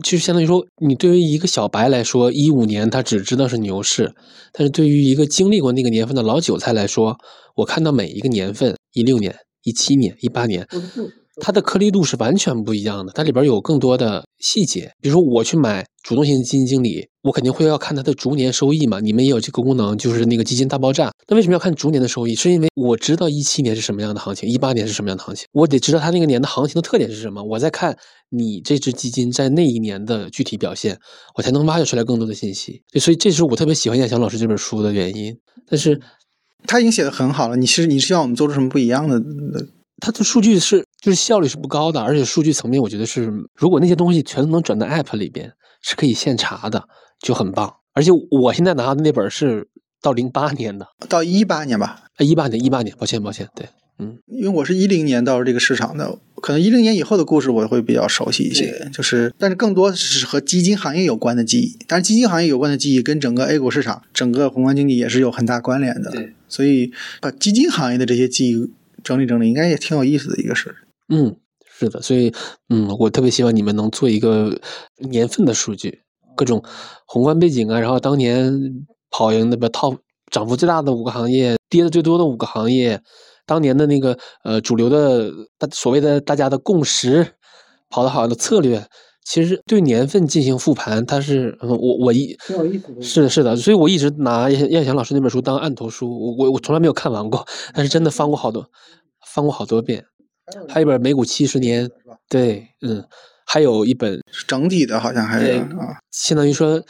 [0.04, 4.04] 就相当于说，你对于一个小白来说，一五年他只知道是牛市；
[4.52, 7.16] 但是对于一个经历过那个年份的老韭菜来说，
[7.54, 10.68] 我看到每一个年份，一六年、一七年、一八年。
[11.40, 14.92] 它的颗粒度是完全不一样的，它里边有更多的细节。
[15.00, 19.00] 比如说，我去买主动型基金经理，我肯定会要看它的逐年收益嘛。
[19.00, 21.12] 你们也有这个功能，就是那个基金大爆炸。
[21.28, 22.34] 那为什么要看逐年的收益？
[22.34, 27.42] 是因为我知道一七年是什么样的行情，一八年是什么样的行情，我得知道它那个年的行情的特点是什么。
[27.42, 27.96] 我再看
[28.30, 30.98] 你这只基金在那一年的具体表现，
[31.36, 32.82] 我才能挖掘出来更多的信息。
[32.98, 35.36] 所以，这是我特别喜欢燕翔老师这本书的原因。
[35.68, 36.00] 但是，
[36.66, 37.56] 他已经写的很好了。
[37.56, 39.20] 你是你是要我们做出什么不一样的？
[39.98, 46.86] 它的数据是，就是效率是不高的，而且数据层面，我觉得是，如果那些东西全都能转到 App 里边，是可以现查的，
[47.18, 47.76] 就很棒。
[47.94, 49.68] 而且我现在拿的那本是
[50.02, 53.66] 到零八年的，到一八年吧，啊，一八年，一八年，抱歉，抱歉，对，
[53.98, 66.92] 嗯，因为我是一零年到这个市场的，可能一零年以后的故事我会比较熟悉一些，就是，但是更多是和基金行业有关的记忆，但是基金行业有关的记忆跟整个 A 股市场、整个宏观经济也是有很大关联的，对，所以
[67.22, 68.70] 把基金行业的这些记忆。
[69.06, 70.74] 整理整理，应该也挺有意思的一个事儿
[71.08, 72.34] 嗯，是的，所以，
[72.68, 74.60] 嗯，我特别希望你们能做一个
[74.98, 76.02] 年份的数据，
[76.34, 76.60] 各种
[77.06, 78.52] 宏观背景啊，然后当年
[79.08, 79.96] 跑赢的不套
[80.32, 83.00] 涨幅最大的五个行业，跌的最多的五个行业，
[83.46, 87.34] 当年的那个呃主流的大所谓的大家的共识，
[87.88, 88.84] 跑得好的策略。
[89.28, 92.38] 其实对年份进行复盘，它是我我一
[93.02, 98.70] 是的，是的，所以我一直拿燕燕翔老师那本书当案头书，我我我从来没有看完过，但是真的翻过好多，
[99.26, 100.04] 翻过好多遍。
[100.68, 101.88] 还有一本《美股七十年》，
[102.28, 103.04] 对，嗯，
[103.44, 106.80] 还有一本整体的，好像还是啊，相当于说，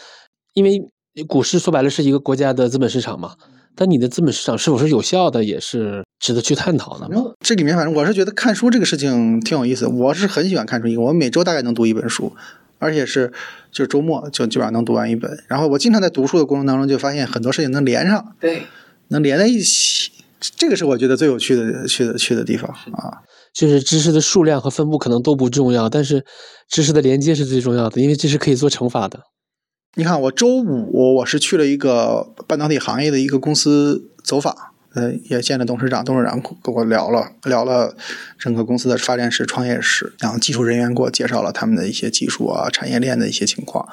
[0.53, 0.79] 因为
[1.27, 3.35] 股市说白了是一个国家的资本市场嘛。
[3.77, 7.09] 但你的资本市场是否是有效的，也是值得去探讨的。
[7.41, 11.03] 这里面反正我是觉得看书这个事情挺有意思，我是很喜欢看书。
[11.03, 12.33] 我每周大概能读一本书，
[12.79, 13.31] 而且是
[13.71, 15.31] 就是周末就基本上能读完一本。
[15.47, 18.63] 然后我经常在读书的过程当中就发现很多事情能连上，对，
[19.09, 20.11] 能连在一起。
[20.57, 23.21] 这个是我觉得最有趣的、去的、去的地方啊。
[23.53, 26.23] 就是知识的数量和分布可能都不重要，但是
[26.69, 29.19] 知识的连接是最重要的，因为这是可以做乘法的。
[29.99, 34.55] 你看，我周五我是去了一个半导体行业的一个公司走访，
[34.93, 37.97] 呃，也见了董事长，董事长跟我聊了聊了
[38.39, 43.89] 整个公司的发展史、创业史，然后技术人员给我介绍了他们的一些技术啊、产业链的一些情况，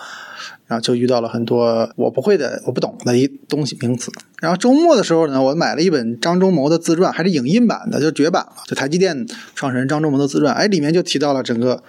[0.68, 4.12] 然后就遇到了很多我不会的、我不懂的一东西名词。
[4.42, 9.26] 然后周末的时候呢，我买了一本张忠谋的自传，还是影印版的，就绝版了，就台积电
[9.56, 11.82] 创始人张忠谋的自传，哎，里面就提到了整个。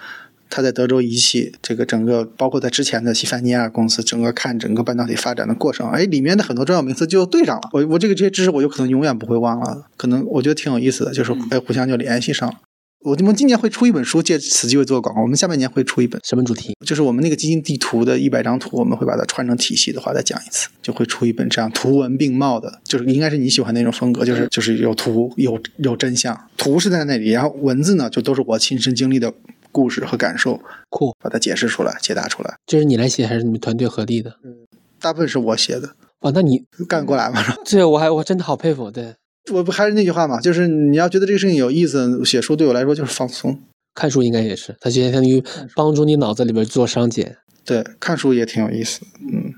[0.49, 7.69] 他在德州仪器这个整个，包括在之前的西凡尼亚公司，整个看整个半导体发展的过程，哎，里面的很多重要名词就对上了。
[7.73, 9.85] 我我这个这些知识，我就可能永远不会忘了。
[9.97, 12.55] 可能我觉得挺有意思的，就是哎，互相就联系上了。
[13.01, 15.21] 我们今年会出一本书，借此机会做广告。
[15.21, 16.75] 我们下半年会出一本什么主题？
[16.83, 29.31] 就是我们那个基金地图的一百张图，我们会把它串成体系的话再讲一次，就会出一本这样图文并茂的，就是应该是你喜欢那种风格，就是就是有图有有真相，图是在那里，然后文字呢就都是我亲身经历的。
[29.75, 30.57] 故事和感受，
[30.89, 32.55] 酷，把它解释出来，解答出来。
[32.65, 34.37] 这是你来写还是你们团队合力的？
[34.41, 34.55] 嗯，
[35.01, 35.89] 大部分是我写的。
[36.21, 37.43] 哦，那你干得过来吗？
[37.69, 38.89] 对，我还我真的好佩服。
[38.89, 39.13] 对，
[39.51, 43.59] 我不还是那句话嘛，就是你要觉得这个事情有意思，写书对我来说就是放松。
[43.93, 45.43] 看书应该也是，它就相当于
[45.75, 47.35] 帮助你脑子里边做商检。
[47.65, 49.01] 对，看书也挺有意思。
[49.29, 49.53] 嗯。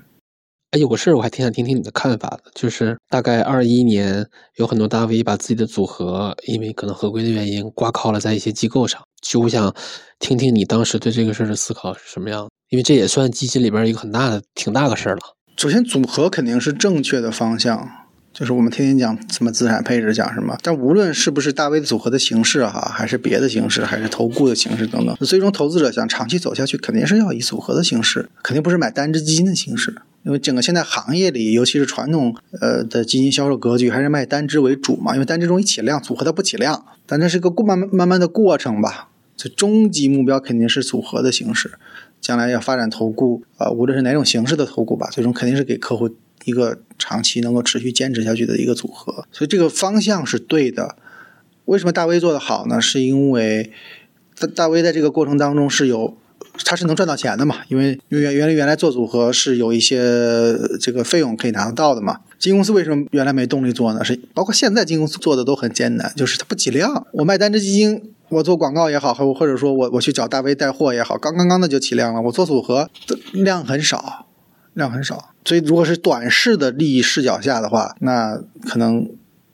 [0.70, 9.74] 哎，有个事儿我还挺想听听你的看法的，就是大概二一年有很多大 V 把自己的组合，因为可能合规的原因挂靠了在一些机构上，就我想
[10.18, 15.20] 听听你当时对这个事儿的思考是什么样，因为这也算基金里边一个很大的、挺大个事儿了。
[15.56, 17.88] 首先，组合肯定是正确的方向，
[18.34, 30.02] 就是我们天天讲什么资产配置，讲什么，但无论是不是大 V 组合的形式哈，还是别的形式，还是投顾的形式等等，最终投资者想长期走下去，肯定是要以组合的形式，肯定不是买单只基金的形式。
[30.24, 35.14] 因为整个现在行业里，尤其是传统呃的基金销售格局，还是卖单只为主嘛。
[35.14, 36.84] 因为单只容易起量，组合它不起量。
[37.06, 39.08] 但这是个过慢慢慢慢的过程吧。
[39.36, 41.78] 这终极目标肯定是组合的形式。
[42.20, 46.10] 将来要发展投顾啊，无论是哪种形式的投顾吧，最终肯定是给客户
[46.44, 49.24] 一个长期能够持续坚持下去的一个组合。
[49.30, 50.96] 所以这个方向是对的。
[51.66, 52.80] 为什么大 V 做的好呢？
[52.80, 53.70] 是因为
[54.38, 56.18] 大大 V 在这个过程当中是有。
[56.64, 57.56] 他是能赚到钱的嘛？
[57.68, 62.18] 因为原原来原来做组合是有一些这个费用可以拿得到的嘛。
[62.38, 64.04] 基金公司为什么原来没动力做呢？
[64.04, 67.06] 是包括现在基金公司做的都很艰难，就是它不起量。
[67.12, 72.22] 我卖单只基金，我做广告也好，或或者说我我去找大 V 带货也好，刚刚刚的就起量了。
[72.22, 74.26] 我做组合的量很少，
[74.74, 75.30] 量很少。
[75.44, 79.10] 所以如果是短视的利益视角下的话，那可能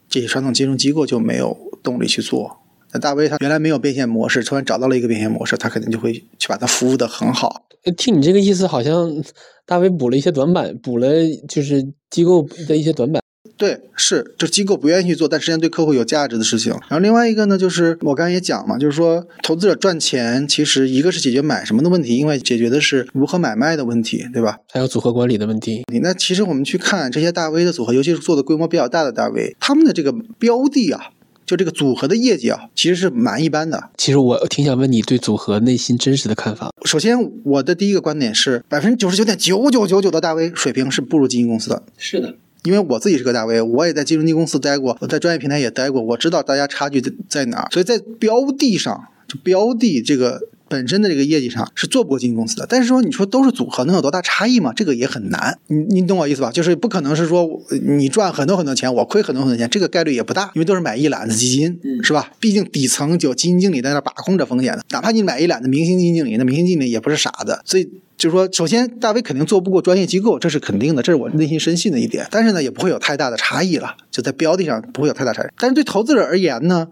[0.09, 2.59] 这些传统金融机构就没有动力去做。
[2.95, 7.67] 那大 V 他原来没有变现模式，突然找到了一个变现模式，他肯定就会去把它服务的很好。
[7.97, 9.23] 听你这个意思，好像
[9.67, 11.09] 大 V 补了一些短板，补了
[11.49, 13.21] 就是机构的一些短板。
[13.57, 16.73] 对，是，就机构不愿意去做，但实际上对客户有价值的事情。
[16.73, 24.59] 然后另外一个呢，就是我刚才也讲嘛，就是说投资者赚钱，其实一个是解决买什么的问题，另外解决的是如何买卖的问题，对吧？
[24.73, 25.85] 还有组合管理的问题。
[26.03, 31.11] 那其实我们去看这些大 V 的组合，尤其是做的规模比较大的大 V，他们的这个标的啊，
[31.47, 33.91] 就这个组合的业绩啊，其实是蛮一般的。
[33.97, 36.71] 其实我挺想问你对组合内心真实的看法。
[36.85, 41.83] 首先，我的第一个观点是，百分之九十九点九九九九的大 V 水平是不如基金公司的。
[41.99, 42.37] 是的。
[42.65, 47.69] 因为我自己是个大 V，我也在金融公司待过，我在专业平台也待过，我知道大家差距在在哪儿。
[47.71, 52.67] 所以在标的上，就标的这个本身的这个业绩上是做不过基金公司的。
[52.69, 54.73] 但是说你说都是组合，能有多大差异吗？
[54.75, 55.59] 这个也很难。
[55.67, 56.51] 你你懂我意思吧？
[56.51, 62.31] 就是不可能是说你赚很多很多钱，我亏很多很多钱，这个概率也不大，因为都是买一揽子基金，是吧？
[62.41, 67.91] 毕竟底层有基金经理在那把控着风险的，哪怕你买一揽子明星基金经理，那明星经理也不是傻子，所以。
[68.17, 72.25] 就是说，首先大 V 肯定做不过专业机构，这是肯定的，这是我内心深信的一点。
[72.31, 75.47] 但是呢，也不会有太大的差异了，就在标的上不会有太大差异。
[75.59, 76.87] 但是对投资者而言呢，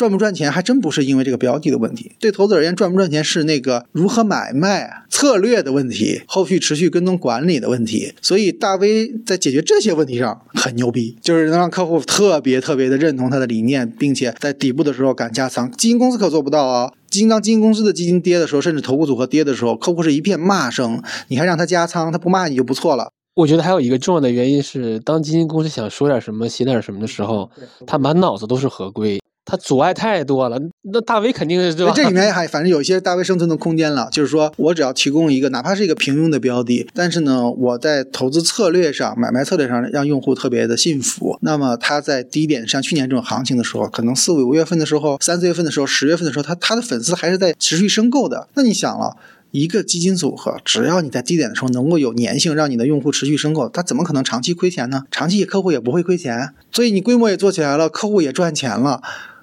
[0.00, 2.12] 赚不赚钱还真不是因为这个标的的问题。
[2.18, 8.14] 对投资者而言，赚不赚钱是那个如何买卖策略的问题，后续持续跟踪管理的问题。
[8.22, 15.70] 所以大 V 在解决这些问题上很牛逼，就是能让客户特别特别的认同他的理念，并且在底部的时候敢加仓。
[15.72, 16.90] 基金公司可做不到啊。
[17.10, 23.10] 基金当基金公司的基金跌的时候，甚至投顾组合跌的时候，客户是一片骂声，你还让他加仓，他不骂你就不错了。
[23.34, 27.50] 我觉得还有一个重要的原因是，当基金公司想说点什么、写点什么的时候，
[27.86, 29.19] 他满脑子都是合规。
[29.50, 31.74] 它阻碍太多了，那大 V 肯定是？
[31.74, 48.46] 这里面还反正有一些大 V 生存的空间了，就是说我只要提供一个哪怕是一个平庸的标的，但是呢，我在投资策略上、买卖策略上让用户特别的信服，那么他在低点像去年这种行情的时候，可能四五月份的时候、三四月份的时候、十月份的时候，他他的粉丝还是在持续申购的。
[48.54, 49.16] 那你想了。
[49.52, 55.02] 一个基金组合，只要你在低点的时候能够有粘性，让你的用户持续申购，他怎么可能长期亏钱呢？
[55.10, 59.02] 长期客户也不会亏钱，所以你规模也做起来了，客户也赚钱了。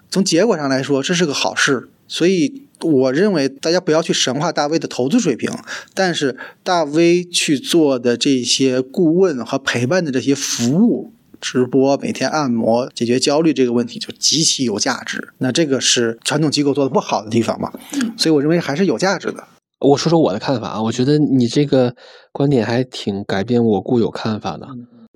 [0.09, 1.89] 从结果上来说，这是个好事。
[2.07, 5.51] 所以我认为大家不要去神化大 V 的投资水平，
[5.93, 15.33] 但是大 V 去做的这些顾问和陪伴的这些服务，直播、每天按摩、解决焦虑这个问题，就极其有价值。
[15.39, 17.73] 那这个是传统机构做的不好的地方嘛？
[18.15, 19.43] 所以我认为还是有价值的。
[19.79, 21.93] 我说说我的看法啊，我觉得你这个
[22.31, 24.65] 观点还挺改变我固有看法的。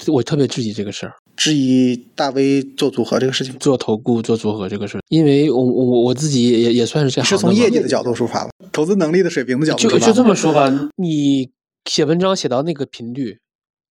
[0.08, 7.26] 我特别质疑这个事儿，质疑大 V 做组合这个事情，做投顾做组合这个事儿，因为我我我自己也也算是这样。
[7.26, 11.50] 是从业绩的角度出发了，投资能力的水平的角度就就这么说吧，你
[11.86, 13.40] 写文章写到那个频率，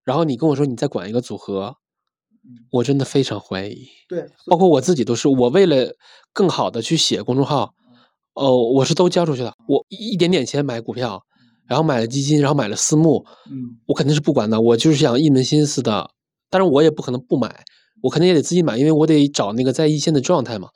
[0.04, 1.76] 然后你跟我说你在管一个组合，
[2.70, 3.88] 我真的非常怀疑。
[4.08, 5.94] 对，包括我自己都是，我为了
[6.32, 7.74] 更好的去写公众号。
[8.32, 9.52] 哦，我是都交出去了。
[9.66, 11.20] 我一点点钱买股票，
[11.66, 13.26] 然后买了基金，然后买了私募。
[13.50, 14.58] 嗯，我肯定是不管的。
[14.60, 16.08] 我就是想一门心思的，
[16.50, 17.64] 但是我也不可能不买，
[18.02, 20.68] 我肯定也得自己买，因为我得找那个在一线的状态嘛。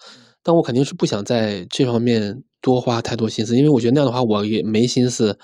[0.43, 5.39] 但我肯定是不想在这方面多花太多心思，因为我觉得那样的话，我也没心思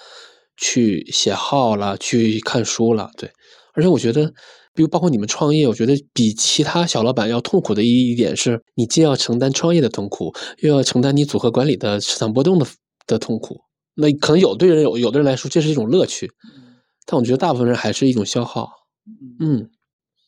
[0.56, 3.10] 去写号了，去看书了。
[3.18, 3.30] 对，
[3.74, 4.32] 而且我觉得。
[4.72, 12.64] 比如包括你们创业，我觉得比其他小老板要痛苦的一点是，你既要承担创业的痛苦，又要承担你组合管理的市场波动的
[13.04, 13.62] 的痛苦。
[13.96, 16.30] 那可能有对人有有的人来说，这是一种乐趣，
[17.04, 18.70] 但我觉得大部分人还是一种消耗。
[19.40, 19.68] 嗯。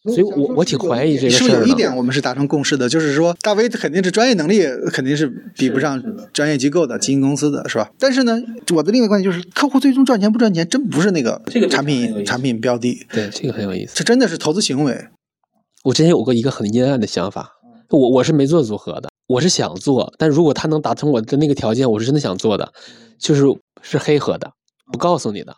[0.05, 7.88] 所以我我挺怀疑这个是不是有一点我们是达成共识的，就是说大 V 肯定是专业能力肯定是比不上专业机构的基金公司的是吧？
[8.00, 8.36] 但是呢，
[8.74, 13.07] 我的另外观点就是，客户最终赚钱不赚钱，真不是那个这个产品产品标的。
[13.12, 13.94] 对，这个很有意思。
[13.94, 15.07] 这真的是投资行为。
[15.84, 17.53] 我之前有过一个很阴暗的想法，
[17.90, 22.72] 我我是没做组合的，我是想做，但如果他能达成我的那个条件，我是真的想做的，
[23.20, 23.44] 就是
[23.80, 24.50] 是黑盒的，
[24.90, 25.55] 不告诉你的。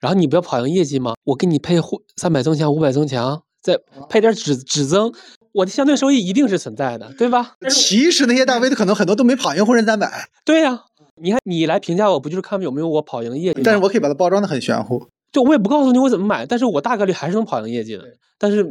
[0.00, 1.14] 然后你不要跑赢业绩吗？
[1.24, 1.78] 我给你配
[2.18, 3.42] 三百增强，五百增强。
[3.62, 5.12] 再配点指指增，
[5.52, 7.54] 我的相对收益一定是存在的，对吧？
[7.70, 10.28] 其实那些大 V 的可能很多都没跑赢沪深三百。
[10.44, 10.84] 对呀，
[11.20, 13.62] 你看你来评价我不就是看有没有我跑赢业绩？
[13.62, 15.06] 但是我可以把它包装的很玄乎。
[15.32, 18.04] 就我也不告诉你我怎么买，但是我大概率还是能跑赢业绩的。
[18.38, 18.64] 但是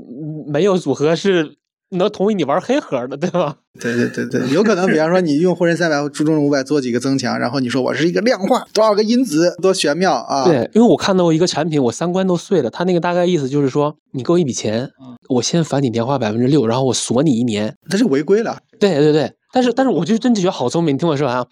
[0.48, 1.58] 没有组合是。
[1.92, 3.58] 能同意你玩黑盒的，对吧？
[3.80, 10.46] 对对对对， 有可能，比方说你用沪深三百、注重五百做几个增强，然后你说我是一个量化，多少个因子，多玄妙啊！
[10.46, 12.70] 对，因为我看到过一个产品，我三观都碎了。
[12.70, 14.90] 他那个大概意思就是说，你给我一笔钱，
[15.30, 18.58] 我先返你年化百分之六，然后我锁你一年，这是违规了。
[18.80, 21.46] 对对对，但是但是我就真的觉得好聪明，你听我说完啊，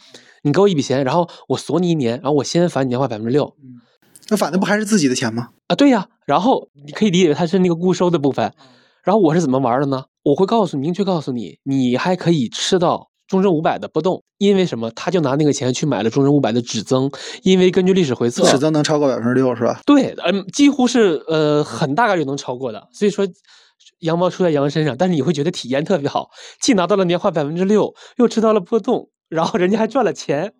[0.43, 3.53] 你给我一笔钱，然后我锁你一年，然后我先返你年化百分之六
[4.29, 5.49] 那返的不还是自己的钱吗？
[5.67, 8.51] 啊，对呀，然后你可以理解为它是那个固收的部分，
[9.07, 10.03] 然后我是怎么玩的呢？
[10.21, 14.91] 我会告诉明确告诉你，你还可以吃到中证五百的波动，因为什么？
[14.91, 17.09] 他就拿那个钱去买了中证五百的指增，
[17.41, 19.79] 因为根据历史回测，指增能超过百分之六是吧？
[19.85, 23.25] 对，嗯，几乎是呃很大概率能超过的，所以说
[23.99, 26.29] 羊毛出在羊身上，但是你会觉得体验特别好，
[26.59, 30.51] 既拿到了年化百分之六，又吃到了波动，然后人家还赚了钱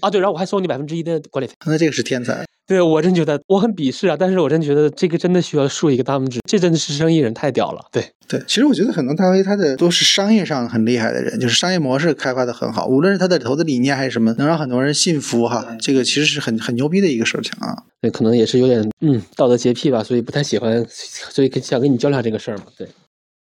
[0.00, 1.54] 啊，对，然后我还收你百分之一的管理费。
[1.66, 2.44] 那这个是天才。
[2.66, 7.84] 对我真觉得我很鄙视啊，但是我真觉得这个真的需要竖一个大拇指，这真的是生意人太屌了。
[7.90, 17.82] 对对，其实我觉得很多大 V 他的都是商业上很厉害的人，就是商业模式开发的很好，无论是他的投资理念还是什么，能让很多人信服哈，这个其实是很很牛逼的一个事情啊。
[18.00, 22.64] 对可能也是有点嗯道德洁癖吧，所以不太喜欢，所以想跟你较量这个事儿嘛。
[22.78, 22.86] 对，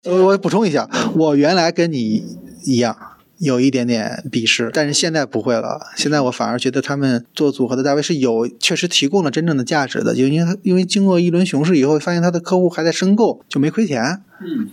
[0.05, 2.23] 呃，我补充一下，我原来跟你
[2.65, 2.97] 一样。
[3.39, 5.89] 有一点点鄙视，但是现在不会了。
[5.97, 14.23] 现在我反而觉得他们做组合的大 V 是有确实提供了真正的价值的，因为因为经过一轮熊市以后，发现他的客户还在申购，就没亏钱。
[14.41, 14.71] 嗯，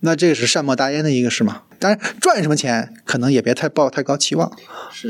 [0.00, 1.62] 那这个是善莫大焉的一个事嘛。
[1.80, 4.48] 当然赚什么钱，可能也别太抱太高期望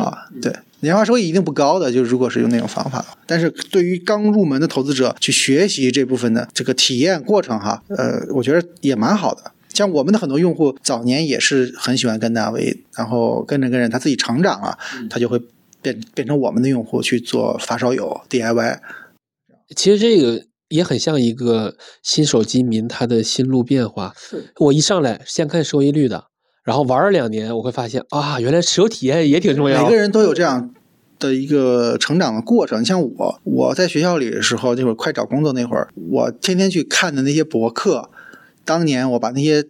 [0.00, 0.26] 啊。
[0.42, 3.04] 对，年化收益一定不高的，就如果是用那种方法。
[3.26, 9.52] 但是对于刚入门的投资者去学习这部分的这个体验过程哈，呃，我觉得也蛮好的。
[9.74, 14.78] 像我们的很多用户早年也是很喜欢跟大 V，然后跟着跟着他自己成长了，
[15.10, 15.38] 他就会
[15.82, 18.78] 变变成我们的用户去做发烧友 DIY。
[19.74, 24.14] 其实这个也很像一个新手机民他的心路变化。
[24.60, 26.26] 我一上来先看收益率的，
[26.64, 29.82] 然后玩了两年，我会发现啊，原来持有体验也挺重要。
[29.82, 30.72] 每个人都有这样
[31.18, 32.84] 的一个成长的过程。
[32.84, 38.10] 像我，我在学校里的时候，那会儿快找工作那会儿，我天天去看的那些博客。
[38.64, 39.64] 当年我把那些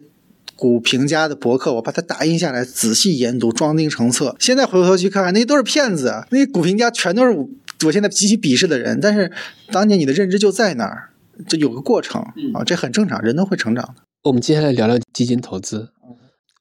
[0.55, 4.35] 股评家的博客，我把它打印下来，仔细研读，装订成册。
[4.39, 7.37] 现在回头去看看，那些都是骗子，那些股评家全都是
[7.85, 8.99] 我现在极其鄙视的人。
[9.01, 9.31] 但是
[9.71, 11.09] 当年你的认知就在那儿，
[11.47, 12.21] 这有个过程
[12.53, 13.95] 啊，这很正常，人都会成长的。
[14.23, 15.89] 我们接下来聊聊基金投资。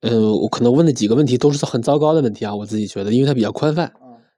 [0.00, 3.90] 嗯，我可能问的几个问题都是很糟糕的问题啊，我自己觉得，因为它比较宽泛，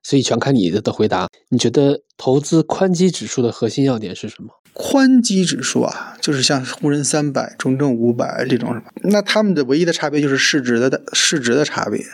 [0.02, 1.26] 所以全看你的的回答。
[1.48, 4.50] 你觉得投资宽基指数的核心要点是什么？
[4.78, 12.04] 宽基指数啊，就是像沪深三百、中证五百这种什么，那他们的唯一的差别就是市值的市值的差别。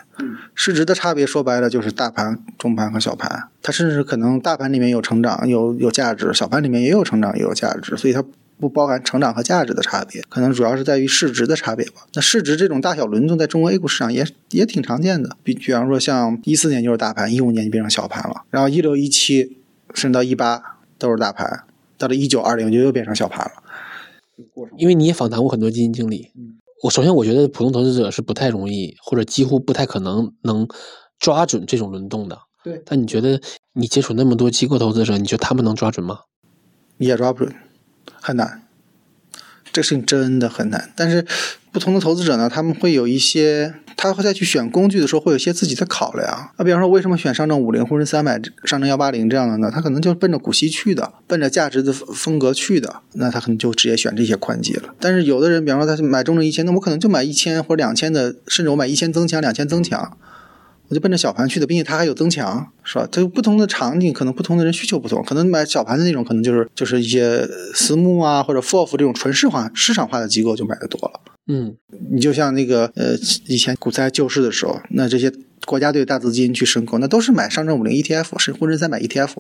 [0.55, 3.49] 市值的差别说白了就是大盘、中盘和小盘。
[3.63, 8.23] 它甚至可能大盘里面有成长、有有价值，小盘里面也有成长、也有价值，所以它
[8.61, 12.03] 不包含成长和价值的差别，可能主要是在于市值的差别吧。
[12.15, 19.57] 那市值这种大小轮动在中国 A 股市场也也挺常见的，比比方说像一四年就是大盘，一五年就变成小盘了，然后一六一七
[19.93, 21.65] 甚至到一八都是大盘。
[22.03, 23.63] 到了一九二零就又变成小盘了，
[24.77, 26.33] 因为你也访谈过很多基金经理，
[26.83, 30.67] 我首先我觉得普通投资者是不太容易或者几乎不太可能能
[31.21, 32.37] 抓准这种轮动的。
[32.65, 33.41] 对，但你觉得
[33.75, 36.23] 你接触那么多机构投资者，你觉得他们能抓准吗？
[36.99, 37.55] 也抓不准，
[38.21, 38.67] 很难。
[39.73, 41.25] 这个事情真的很难，但是
[41.73, 46.51] 不同的投资者呢，他们会有一些，他会再去选工具的时候，会有一些自己的考量。
[46.59, 49.71] 那比方说，为什么选上证五零、沪深三百、上证幺八零这样的呢？
[49.73, 54.95] 他可能就奔着股息去的，奔着价值的风格去的，那他可能就直接选这些宽基了。
[55.01, 60.19] 但是有的人，比方说他买中证一千，那我可能就买一千或者两千的，甚至我买一千增强、两千增强。
[60.93, 63.09] 我就奔着小盘去的，并且它还有增强，是吧？
[63.11, 71.21] 它有不同的场景，可能不同的人需求不同，可能买小盘的那种，可能就是就是一些私募啊或者 FOF 这种纯市化市场化的机构就买的多了。
[71.47, 71.75] 嗯，
[72.11, 73.15] 你就像那个呃，
[73.47, 75.33] 以前股灾救市的时候，那这些
[75.65, 79.31] 国家队大资金去申购，那都是买上证五零 ETF，是沪深三百 ETF，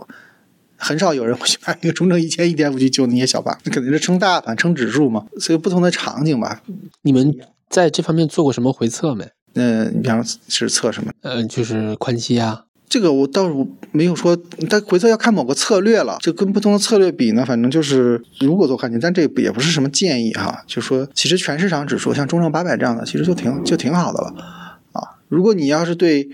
[0.76, 5.26] 很少有人会去买一个中证一千 ETF 去救那些小盘，那肯定是撑大盘、撑指数嘛。
[5.38, 6.62] 所以不同的场景吧。
[7.02, 7.36] 你们
[7.68, 9.28] 在这方面做过什么回测没？
[9.54, 11.12] 嗯，你比方是测什么？
[11.22, 12.64] 呃，就是宽基啊。
[12.88, 14.36] 这个我倒是没有说，
[14.68, 16.18] 但回测要看某个策略了。
[16.20, 20.62] 就跟不同的策略比呢，反正就是如果做宽基，但这也不是什么建议哈。
[20.66, 24.34] 就说其实全市场指数像中证八百这样的，其实就挺就挺好的了
[24.92, 25.16] 啊。
[25.28, 26.28] 如果你要是对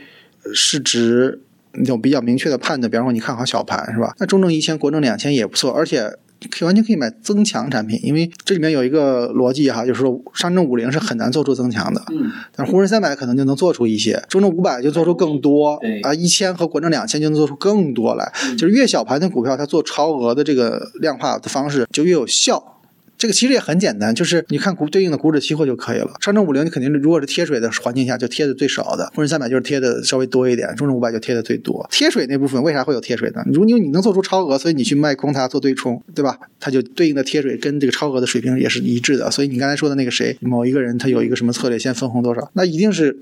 [0.53, 1.41] 市值
[1.85, 4.15] 有比较明确的判断，比方说你看好小盘是吧？
[4.19, 6.19] 那中证一千、国证两千也不错，而且。
[6.51, 22.78] 可以完全可以买增强产品，因为这里面有一个逻辑哈，就是说上证五零是很难做出增强的，嗯，但是沪深三百可能就能做出一些，中证五百就做出更多，对啊，一千和国证两千就能做出更多来，就是越小盘的股票，它做超额的这个量化的方式就越有效。
[23.19, 26.13] 这个其实也很简单，就是你看股对应的股指期货就可以了。
[26.21, 31.85] 上证五零你肯定是如果是贴水的环境下就贴的最少的，沪深三百就是贴的稍微多一点，中证五百就贴的最多。
[31.91, 33.43] 贴水那部分为啥会有贴水呢？
[33.47, 36.39] 如果你你能做出超额，所以你去卖空它做对冲，对吧？
[36.61, 39.29] 它就对应的贴水跟这个超额的水平也是一致的。
[39.31, 43.19] 所以你刚才说的那个谁，某一个人他有一个什么策略，先分红多少，那一定是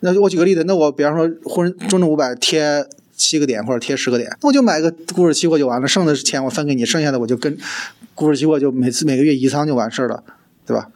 [0.00, 2.84] 那我举个例子，那我比方说沪深中证五百贴
[3.20, 7.56] 七个点或者贴十个点，那我就买个股指期货就完了，剩的钱我分给你，剩下的我就跟
[8.14, 10.24] 股指期货就每次每个月移仓就完事儿了，
[10.66, 10.88] 对吧？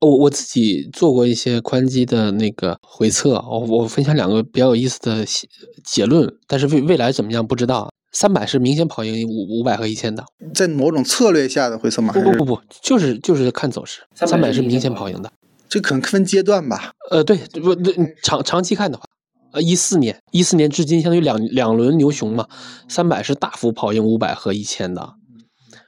[0.00, 5.46] 我我自己做过一些宽基的那个回测，我我分享两个比较有意思的结
[5.84, 7.92] 结论，但是未未来怎么样不知道。
[8.12, 12.12] 三百是明显跑赢五五百和一千的，在某种策略下的回测吗？
[12.12, 15.30] 不不不不，就是就是看走势，三百是明显跑赢的。
[15.68, 16.90] 这可能分阶段吧？
[17.12, 19.04] 呃，对，不对，长长期看的话，
[19.52, 22.46] 呃，一四年一四年至今相当于两两轮牛熊嘛，
[22.88, 25.14] 三百是大幅跑赢五百和一千的。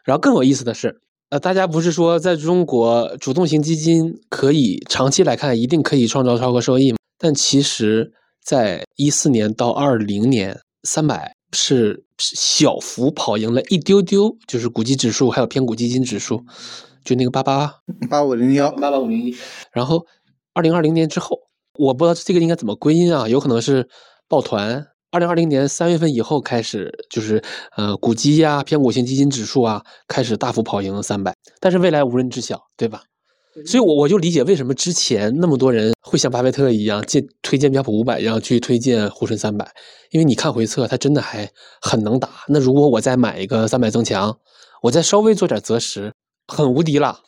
[0.05, 1.01] 然后更有意思的是，
[1.31, 6.99] 呃，大家不是说在中国主动型基金可以长期来看一定可以创造超额收益吗？
[7.19, 8.13] 但其实，
[8.45, 16.43] 在一四年到二零年，三百是小幅跑赢了一丢丢，就是股基指数还有偏股基金指数。
[17.05, 17.75] 就那个八八
[18.09, 19.37] 八五零幺八八五零一，
[19.73, 20.07] 然后
[20.53, 21.39] 二零二零年之后，
[21.83, 23.29] 我不知道这个应该怎么归因啊？
[23.29, 23.89] 有可能是
[24.29, 24.87] 抱团。
[25.11, 27.43] 二零二零年三月份以后开始，就是
[27.77, 31.35] 呃股基呀、偏股型基金指数啊，开始大幅跑赢了三百。
[31.61, 33.03] 但是未来无人知晓，对吧？
[33.67, 39.71] 所以，我我就理解为什么之前那么多人会像巴菲特一样，荐推荐标普五百一样去推荐沪深三百，
[40.11, 41.51] 因为你看回测，它真的还
[41.83, 42.31] 很能打。
[42.49, 44.39] 那如果我再买一个三百增强，
[44.83, 46.13] 我再稍微做点择时。
[46.49, 47.21] 很无敌了，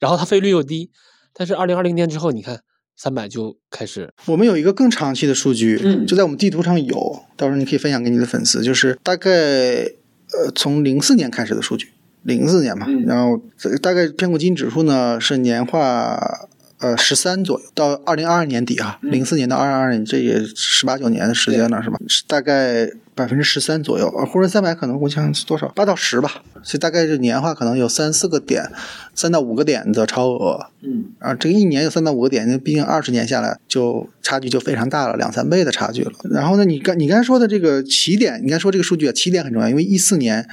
[0.00, 0.90] 然后它费率又低，
[1.34, 2.62] 但是二零二零年之后，你看
[2.96, 4.10] 三百就开始。
[4.26, 11.88] 我们有一个更长期的数据，嗯，就在我们地图上有，到时候你可以分享给你的粉丝，就是大概呃从零四年开始的数据，
[12.22, 13.40] 零四年嘛，然后
[13.80, 16.48] 大概偏股基金指数呢是年化。
[16.78, 21.96] 呃，十三左右，到二零二二年底啊，零四年到二二年，这也十八九年的时间了，是吧？
[22.26, 24.08] 大概百分之十三左右。
[24.16, 25.68] 而，沪深三百可能我想是多少？
[25.68, 26.42] 八到十吧。
[26.62, 28.70] 所以大概是年化可能有三四个点，
[29.14, 30.66] 三到五个点的超额。
[30.80, 31.06] 嗯。
[31.18, 36.12] 啊，这个一年有三到五个点，那毕竟二十年下来就差距就非常大了，两三倍的差距了。
[36.30, 40.48] 然后呢，你刚你刚才说的这个起点，你刚才说这个数据啊，起点很重要，因为一四年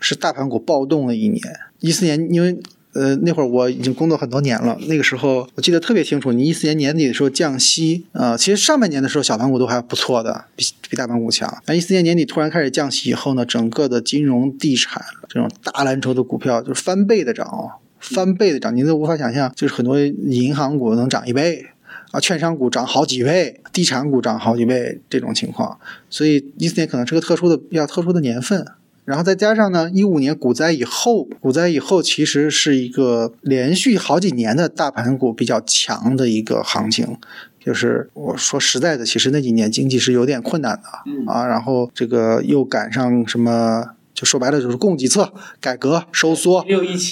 [0.00, 1.40] 是大盘股暴动的一年，
[1.80, 2.58] 一四年因为。
[2.94, 4.76] 呃，那会儿我已经工作很多年了。
[4.86, 11.62] 那个时候我记得特别清楚，你一四年年底的时候降息，啊，其实上半年的时候小盘股都还不错的，比比大盘股强。
[11.64, 21.64] 但一四年年底突然开始降息以后呢，整个的金融、地产这种大蓝筹的股票就是翻倍的涨哦，翻倍的涨，您都无法想象，就是很多银行股能涨一倍，
[22.10, 25.78] 啊，券商股涨好几倍，地产股涨好几倍这种情况。
[26.10, 28.66] 所以一四年可能是个特殊的、比较特殊的年份。
[29.04, 37.16] 然后再加上呢，一五年股灾以后，股灾以后其实是一个连续好几年的大盘股比较强的一个行情，
[37.58, 41.46] 就是我说实在的，其实那几年经济是有点困难的啊。
[41.46, 43.84] 然后这个又赶上什么，
[44.14, 46.64] 就说白了就是供给侧改革收缩，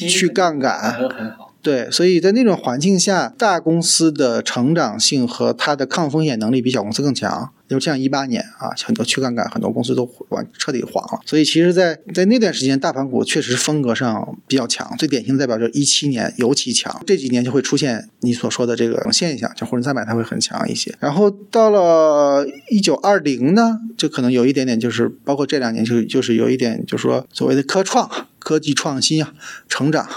[0.09, 0.97] 去杠杆，
[1.63, 7.51] 对，所以在那种环境下，大公司的成长性和它的抗风险能力比小公司更强。
[7.69, 11.21] 就像一八年啊，很多去杠杆，很多公司都完彻底黄了。
[11.25, 14.93] 所以其实，在在那段时间，大盘股确实风格上比较强。
[14.99, 20.93] 最典型的代表就是一七年尤其强，这几年就会出现你所说的这个现象，就沪深三百它会很强一些。
[20.99, 29.33] 然后到了一九二零呢，就可能有一点点，就是包括这两年，就就是有一点，就是说所谓的科创、科技创新啊，
[29.69, 30.09] 成长。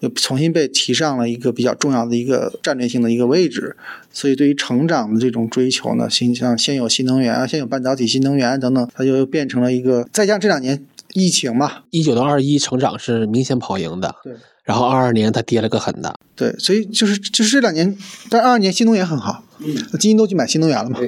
[0.00, 3.76] 又重新被提上了一个比较重要的一个战略性的一个位置，
[4.12, 10.08] 所以对于成长的这种追求呢，新像先有新能源啊，先有半导体、新能源等等，它就变成了一个。
[10.12, 14.32] 再加上这两年疫情嘛，一九到二一成长是明显跑赢的，对。
[14.64, 16.54] 然后二二年它跌了个狠的，对。
[16.58, 17.96] 所以就是就是这两年，
[18.28, 21.00] 但二二年新能源很好，嗯，基金都去买新能源了嘛，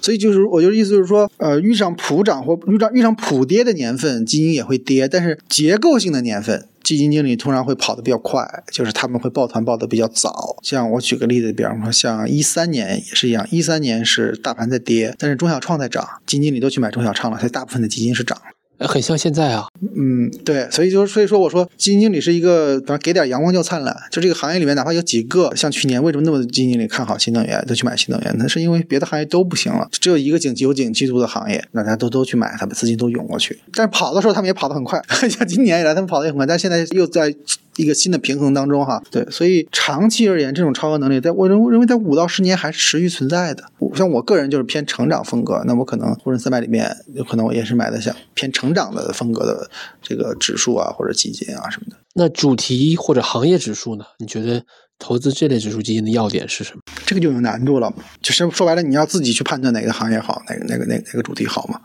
[0.00, 6.66] 所以就是我就意思就是说，呃，遇上普涨或遇上遇上普跌的年份，基金也会跌，但是结构性的年份。
[6.88, 10.56] 基金经理通常会跑得比较快，就是他们会抱团抱得比较早。
[10.62, 18.40] 像我举个例子，比方说像一三年也是一样，一三年是大盘在跌，但是中小创在涨，基金经理都去买中小创了，所以大部分的基金是涨。
[18.86, 19.66] 很像现在啊，
[19.96, 23.96] 嗯，对，所以就所以说我说基金经理是一个，反正给点阳光就灿烂。
[24.10, 33.58] 就这个行业里面，哪怕有几个像去年为什么那么多基金经理看好新能源都去买新能源，那是因为别的行业都不行了，只有一个景气有景气度的行业，大家都都去买，他们资金都涌过去。
[33.74, 37.34] 但是跑的时候他们也跑得很快， 像今年以来他们跑得也很快，但现在又在。
[37.78, 43.64] 一个新的平衡当中，哈，对，所以长期而言，这种超额能力，在我认认为在五到十年还是持续存在的。
[43.94, 49.70] 像我个人就是偏成长风格，那我可能沪深三百里面有可能我也是买的像偏成长的风格的
[50.02, 51.96] 这个指数啊，或者基金啊什么的。
[52.14, 54.04] 那主题或者行业指数呢？
[54.18, 54.62] 你觉得？
[54.98, 56.80] 投资这类指数基金的要点是什么？
[57.06, 61.80] 这个就有难度了，就是说白了，你要自己去判断哪个行业好，哪个哪个哪哪个主题好嘛，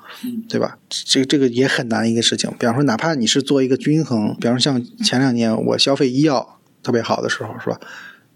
[0.50, 0.78] 对吧？
[0.90, 2.50] 这个这个也很难一个事情。
[2.60, 7.80] 比方说，哪怕你是做一个均衡，比方说像前两年我消费医药特别好的时候，是吧？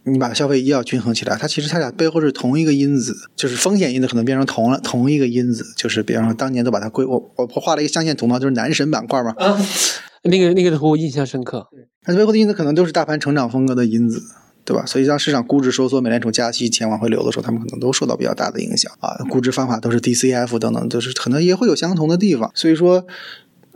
[0.03, 9.59] 你把消费医药均衡起来，它其实它俩背后是同一个因子，就是风险因子可能变成同了同一个因子，就是比方说当年都把它归我我画了一个象限图嘛，就是男神板块嘛，啊，
[10.23, 11.67] 那个那个图我印象深刻。
[12.03, 14.21] 它背后的因子可能都是大盘成长风格的因子。
[14.67, 14.85] 对吧？
[14.85, 19.15] 所以当市场估值收缩、美联储加息、钱往回流的时候，他们可能都受到比较大的影响啊。
[19.29, 22.51] 估值方法都是 DCF 等等，就是可能也会有相同的地方。
[22.53, 23.07] 所以说，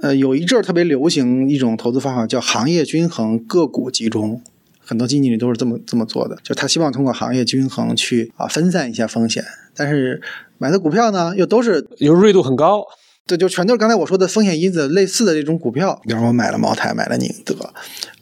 [0.02, 4.42] 呃，有一阵儿特别流行一种投资方法叫行业均衡、个股集中，
[4.82, 10.22] 很多基金经理都是这么这么做的，就他希望通过行业均衡去啊分散一下风险，但是
[10.58, 12.84] 买的股票呢又都是流入率度很高。
[13.28, 17.56] 这就全都是刚才我说的风险因子类似的这种股票，比方说我买了茅台，买了宁德，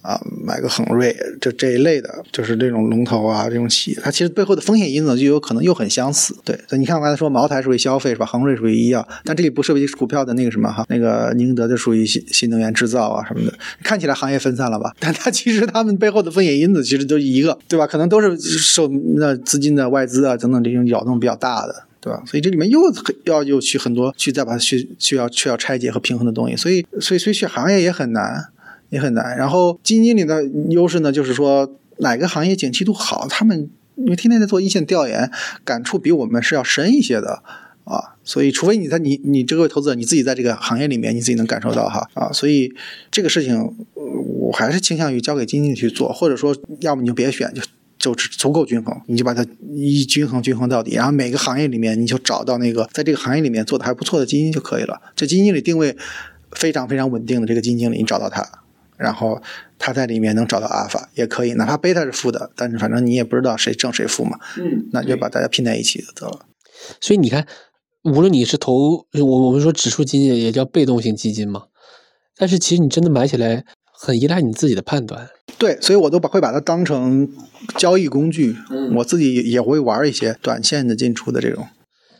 [0.04, 6.36] 啊，买个恒瑞，这这一类的，就是这种龙头啊，这种企业，它其实背后的风险因子就有可能又很相似。
[6.46, 8.26] 对，所以你看我刚才说茅台属于消费是吧？
[8.26, 13.58] 恒瑞属于医药，但这里不涉及股票的那个什么哈，那个宁德就属于新新能源制造啊什么的。
[13.82, 14.94] 看起来行业分散了吧？
[15.00, 17.88] 但它其实它们背后的风险因子其实都一个，对吧？
[17.88, 21.86] 可能都是受那资金的外资啊等等这种扰动比较大的。
[22.02, 22.24] 对吧？
[22.26, 22.80] 所以这里面又
[23.26, 28.46] 要又去很多去再把它去需要需要拆解和平衡的东西，所以所以所以选行业也很难，
[28.90, 29.38] 也很难。
[29.38, 35.30] 然后基金经理的优势呢，就是说哪个行业景气度好，他们因为天天在做一线调研，
[35.66, 37.44] 感触比我们是要深一些的
[37.84, 38.16] 啊。
[38.24, 42.32] 所以除非你在你你这个投资者你自己在这个行业里面，你自己能感受到哈啊。
[42.32, 42.74] 所以
[43.12, 47.62] 这个事情我还是倾向于交给基金经理去做，或者说要么你就别选就。
[48.00, 49.46] 就是足够均衡，你就把它
[49.76, 55.00] 一均衡均衡到底，然后每个行业里面你就找到那个在这个行业里面做的还不错的基金就可以了。
[55.16, 55.96] 这基金经理定位
[56.54, 58.44] 非常非常稳定的这个基金经理，你找到他，
[58.98, 59.42] 然后
[59.78, 66.46] 他在里面能找到阿尔法也可以，哪怕贝塔是负的，但是反正你也不知道谁正谁负嘛，嗯，那就把大家拼在一起就得了。
[67.02, 67.46] 所以你看，
[68.04, 71.64] 无论你是投我我们说指数基金也叫被动型基金嘛，
[72.38, 73.66] 但是其实你真的买起来
[74.02, 75.30] 很依赖你自己的判断。
[75.58, 77.30] 对，所以我都把会把它当成
[77.78, 78.56] 交易工具，
[78.96, 81.68] 我自己也会玩一些短线的进出的这种。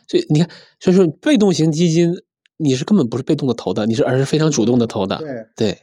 [0.06, 2.12] 所以你看，所以说被动型基金
[2.58, 5.16] 你是根本不是被动的投的，你是而是非常主动的投的。
[5.16, 5.78] 对对。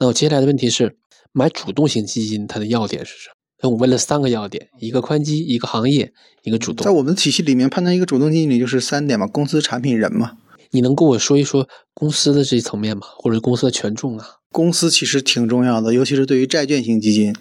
[0.00, 0.96] 那我接下来的问题是，
[1.32, 3.34] 买主动型基金它的要点是什么？
[3.62, 6.12] 那我问了三个要点：一个宽基，一个行业，
[6.42, 6.84] 一个主动。
[6.84, 10.32] 在我们体系里面判断一个主动经理就是三点嘛：公司、产品、人嘛。
[10.72, 13.06] 你能跟我说一说公司的这一层面吗？
[13.18, 14.26] 或者公司的权重啊？
[14.52, 17.34] 公司其实挺重要的，尤其是对于债券型基金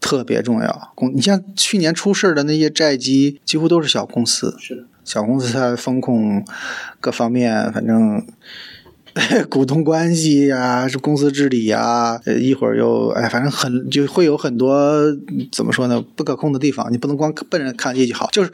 [0.00, 0.92] 特别重要。
[0.94, 4.54] 公，你像去年出事的那些债基，几乎都是小公司。
[4.58, 6.44] 是的，小公司它风控
[7.00, 8.24] 各方面，反正
[9.48, 15.00] 股东关系呀，是公司治理呀，呃，一会儿又哎，反正很就会有很多
[15.50, 16.92] 怎么说呢，不可控的地方。
[16.92, 18.52] 你不能光奔着看业绩好，就是。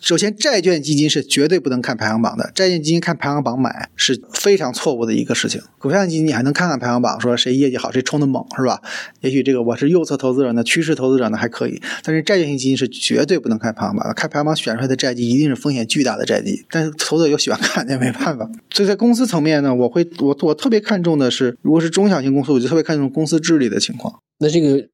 [0.00, 2.50] 首先，债券基金是绝对不能看排行榜的。
[2.54, 5.60] 债券基金看排行榜买是非常错误的一个事情。
[5.78, 8.80] 股票基金你还能看看排行榜，说谁业绩好，谁冲的猛，是吧？
[9.20, 11.80] 也许这个我是右侧投资者呢，趋势投资者呢还可以。
[12.02, 16.64] 但是债券型基金是绝对不能看排行榜的，看排行榜选出来的债基一定是风险巨大的债基。
[16.70, 18.48] 但是投资者又喜欢看，那没办法。
[18.70, 24.20] 所以在公司层面呢，我会我我特别看重的是，如果是中小型公司，我就特别看重公司治理的情况。
[24.38, 24.88] 那这个。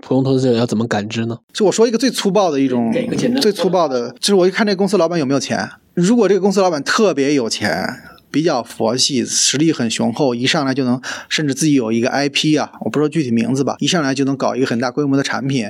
[0.00, 1.38] 普通投资者要怎么感知呢？
[1.52, 2.92] 就我说一个最粗暴的一种，
[3.40, 5.68] 最粗暴的，就是我一看这个公司老板有没有钱。
[5.94, 15.68] 如果这个公司老板特别有钱，比较佛系，实力很雄厚，一上来就能，甚至自己有一个 IP 啊，我不说具体名字吧，一上来就能搞一个很大规模的产品，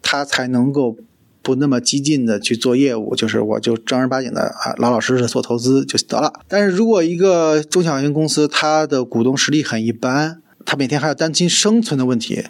[0.00, 0.96] 他才能够
[1.42, 6.32] 不那么激进的去做业务，就是我就正儿八经的啊，老老实实的做投资就得了。
[6.46, 12.44] 但是如果一个中小型公司，它的股东实力很一般，他每天还要担心生存的问题。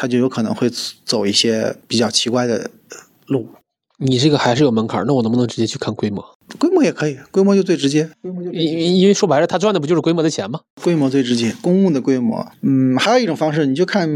[0.00, 0.70] 他就有可能会
[1.04, 2.70] 走一些比较奇怪的
[3.26, 3.46] 路。
[3.98, 6.24] 你这个还是有门槛，那我能不能直接去看规模？
[6.58, 8.08] 规模也可以，规模就最直接。
[8.50, 10.60] 因因为说白了，他赚的不就是规模的钱吗？
[10.82, 12.50] 规模最直接，公募的规模。
[12.62, 14.08] 嗯，还有一种方式，你就看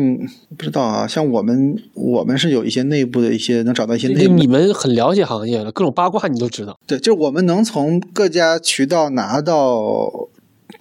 [0.57, 1.07] 不知道啊。
[1.07, 4.27] 像我们，我们是有一些内部的一些能找到一些内。
[4.27, 6.79] 你们很了解行业了，各种八卦你都知道。
[6.87, 10.31] 对，就是我们能从各家渠道拿到。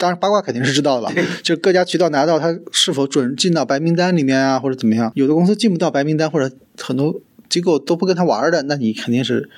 [0.04, 5.10] 当然八卦肯定是知道的了，就各家渠道拿到它是否准进到白名单里面啊，或者怎么样？
[5.16, 9.50] 有的公司进不到白名单，或者很多机构都不跟他玩的，那你肯定是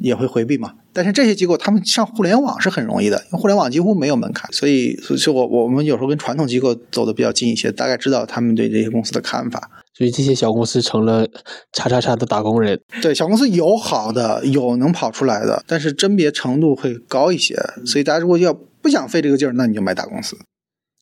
[0.00, 0.72] 也会回避嘛。
[0.94, 9.70] 但是这些机构他们上互联网是很容易的，因为互联网几乎没有门槛，所以所以我我们有时候跟传统机构走的比较近一些，大概知道他们对这些公司的看法。
[9.96, 11.28] 所以这些小公司成了
[11.72, 12.80] 叉叉叉的打工人。
[13.02, 17.54] 对，小公司有好的，有能跑出来的，但是甄别程度会高一些。
[17.84, 20.36] 所以大家如果要不想费这个劲儿，那你就买大公司，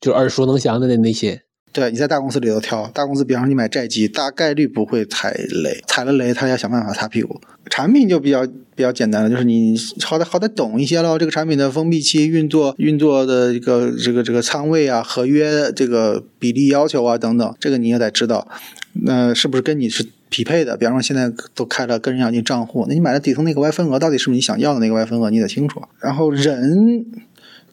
[0.00, 1.42] 就耳熟能详的那那些。
[1.72, 5.32] 对，你在大公司里头挑，大公司，比方说你买债基，大概率不会踩
[5.64, 7.40] 雷，踩了雷他要想办法擦屁股。
[7.70, 18.46] 产品就比较比较简单了，就是你好歹好歹懂一些喽，这个产品的封闭期、运作、运作的一个这个这个仓位啊、合约这个比例要求啊等等，这个你也得知道。
[18.92, 20.76] 那是不是跟你是匹配的。
[20.76, 25.82] 比方说现在都开了个人养金账户，那你买的底层那个 Y 份额到底是不是你想要的那个 Y 份额，你得清楚。
[26.00, 27.06] 然后人。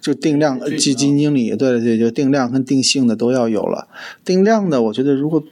[0.02, 3.89] 就定量基金经理，对对，就定量跟定性的都要有了。
[4.24, 5.43] 定量的，我觉得如果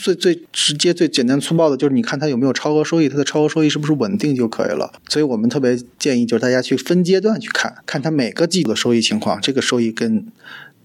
[0.00, 4.92] 最最直接、最简单粗暴的，就是你看它有没有超额收益，它的超额收益是不是稳定就可以了。
[5.08, 10.24] 所以我们特别建议，就是大家去分阶段去看，看它每个季度的收益情况，这个收益跟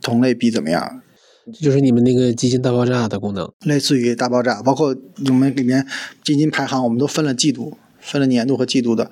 [0.01, 1.01] 同类比怎么样。
[1.45, 4.95] 这就是你们那个基金大爆炸的功能，类似于大爆炸，包括
[5.27, 5.85] 我们里面
[6.23, 9.11] 基金排行，我们都分了季度、分了年度和季度的，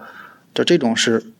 [0.55, 1.31] 就这种是。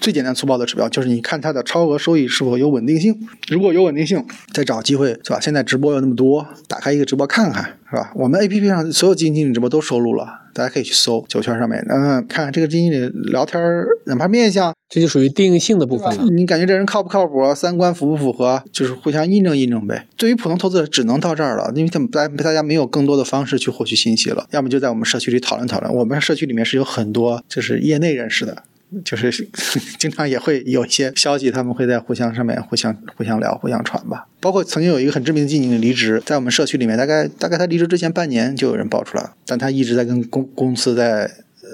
[0.00, 3.16] 最简单粗暴的指标就是你看它的超额收益是否有稳定性，
[3.48, 5.40] 如果有稳定性，再找机会是吧？
[5.40, 8.12] 现在直播有那么多，打开一个直播看看是吧？
[8.14, 13.60] 我们 A P P 上所有基金经理直播都收录了，大家可以去搜九圈上面，嗯，看看这个基金经理聊天
[14.06, 16.24] 哪怕面相，这就属于定性的部分了。
[16.24, 17.54] 你感觉这人靠不靠谱？
[17.54, 18.62] 三观符不符合？
[18.72, 20.06] 就是互相印证印证呗。
[20.16, 25.92] 对于普通投资者，只能到这儿了，因为他们大大家没有更多的方式去获取信息了，要么就在我们社区里讨论讨论。
[25.94, 28.64] 我们社区里面是有很多就是业内人士的。
[29.02, 29.30] 就是
[29.98, 34.26] 经常也会有一些消息，他们会在互相上面互相互相聊、互相传吧。
[34.40, 41.30] 包括曾经有一个很知名的经理离职，在我们社区里面，大概大概他离职之前半年就有人爆出来，但他一直在跟公公司在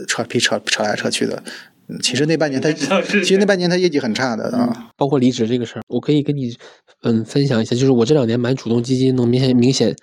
[0.06, 1.42] 扯皮扯扯来扯去的。
[2.00, 4.90] 其实那半年他其实那半年他业绩很差的啊。
[4.96, 6.56] 包括离职这个事儿，我可以跟你
[7.02, 9.96] 嗯分享一下，就是我这两年买主动基金，能明显明显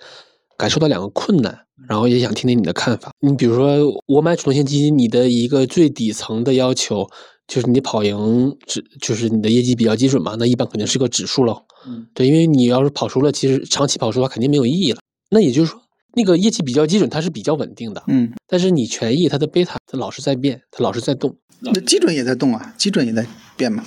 [0.58, 1.60] 感受到两个困难。
[1.88, 3.12] 然后也想听听你的看法。
[3.20, 7.08] 你比如说，我买主动型基金，你的一个最底层的要求
[7.46, 10.36] 就是你跑赢指，就是你的业绩比较基准嘛。
[10.38, 11.64] 那一般肯定是个指数了。
[11.86, 15.00] 嗯，对，因为你要是跑输了，其实长期跑输的话肯定没有意义了。
[15.30, 15.80] 那也就是说，
[16.14, 18.02] 那个业绩比较基准，它是比较稳定的。
[18.08, 21.34] 嗯，但是你权益它的贝塔它老是在变，它老是在动。
[21.60, 23.82] 那基准也在动啊，基准也在变嘛。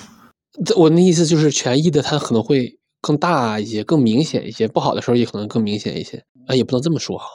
[0.76, 4.66] 我那意思就是权益的它可能会更大一些，更明显一些。
[4.66, 6.24] 不好的时候也可能更明显一些。
[6.46, 7.26] 啊，也不能这么说哈。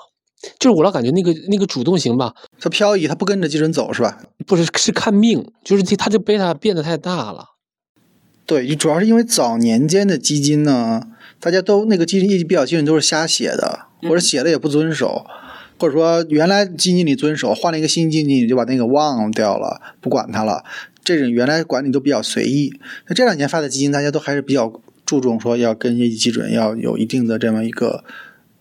[0.59, 4.19] 就是我老感觉那个那个主动型吧，它漂移，它不跟着基准走是吧？
[4.45, 7.45] 不是，是看命，就是它它这贝塔变得太大了。
[8.45, 11.01] 对，主要是因为早年间的基金呢，
[11.39, 15.25] 大家都那个基金业绩比较基准都是瞎写的，或者写的也不遵守，
[15.79, 20.63] 或者说原来基金经理遵守，换了一个新基金经理就把那个忘掉了，不管它了。
[21.03, 22.71] 这种原来管理都比较随意。
[23.07, 24.71] 那这两年发的基金，大家都还是比较
[25.07, 28.03] 注重说要跟业绩基准要有一定的这么一个。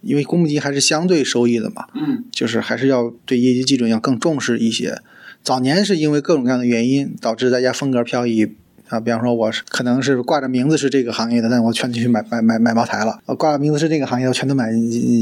[0.03, 5.01] 因为公募基金还是相对收益的嘛，嗯，就是还是要对业绩基准要更重视一些。
[5.43, 8.53] 早年是因为各种各样的原因导致大家风格漂移
[8.89, 14.71] 啊，比方说我是可能是挂着名字是这个行业的，但我全去买买买买茅台了；挂着名字是这个行业，我全都买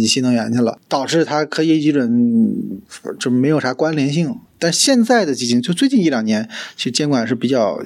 [0.07, 2.83] 新能源去了，导致它和业绩基准
[3.19, 4.37] 就没有啥关联性。
[4.59, 6.47] 但现在的基金就最近一两年，
[6.77, 7.83] 其实监管是比较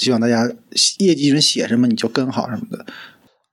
[0.00, 0.46] 希望大家
[0.98, 2.86] 业绩基准写什么你就跟好什么的。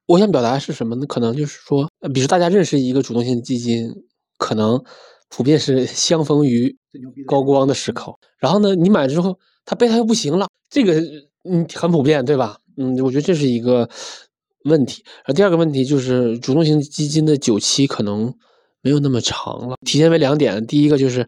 [0.06, 1.06] 我想表达是什么呢？
[1.06, 3.92] 可能就是说，比如大家认识一个主动性基金，
[4.38, 4.82] 可能
[5.28, 6.78] 普遍是相逢于
[7.26, 8.14] 高光的时刻。
[8.40, 11.02] 然后呢，你买之后，它贝塔又不行了，这个
[11.44, 12.58] 嗯很普遍，对吧？
[12.78, 13.90] 嗯，我觉得这是一个
[14.64, 15.04] 问题。
[15.06, 18.34] 然后第二个问题就是，主动型基金的久期可能
[18.82, 21.28] 没有那么长了，体现为两点：第一个就是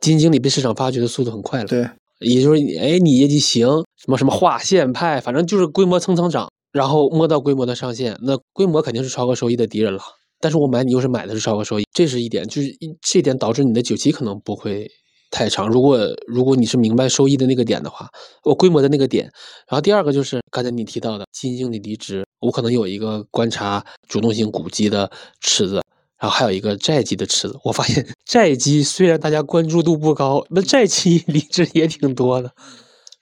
[0.00, 1.86] 基金经理被市场发掘的速度很快了，对，
[2.20, 3.68] 也就是哎你业绩行，
[4.02, 6.48] 什么什么划线派，反正就是规模蹭蹭涨。
[6.72, 10.00] 然后摸到规模的上限，那规模肯定是超额收益的敌人了。
[10.38, 12.68] 但是我买你又是买的是超额收益，这是一点，就是
[13.02, 14.88] 这点导致你的久期可能不会
[15.32, 15.68] 太长。
[15.68, 15.98] 如果
[16.28, 18.08] 如果你是明白收益的那个点的话，
[18.44, 19.24] 我规模的那个点。
[19.68, 25.82] 然后第二个就是刚才你提到的基金经理离职，我可能有一个观察主动性股基的池子，
[26.20, 27.58] 然后还有一个债基的池子。
[27.64, 32.52] 我发现 债基虽然大家关注度不高，那债基离职也挺多的。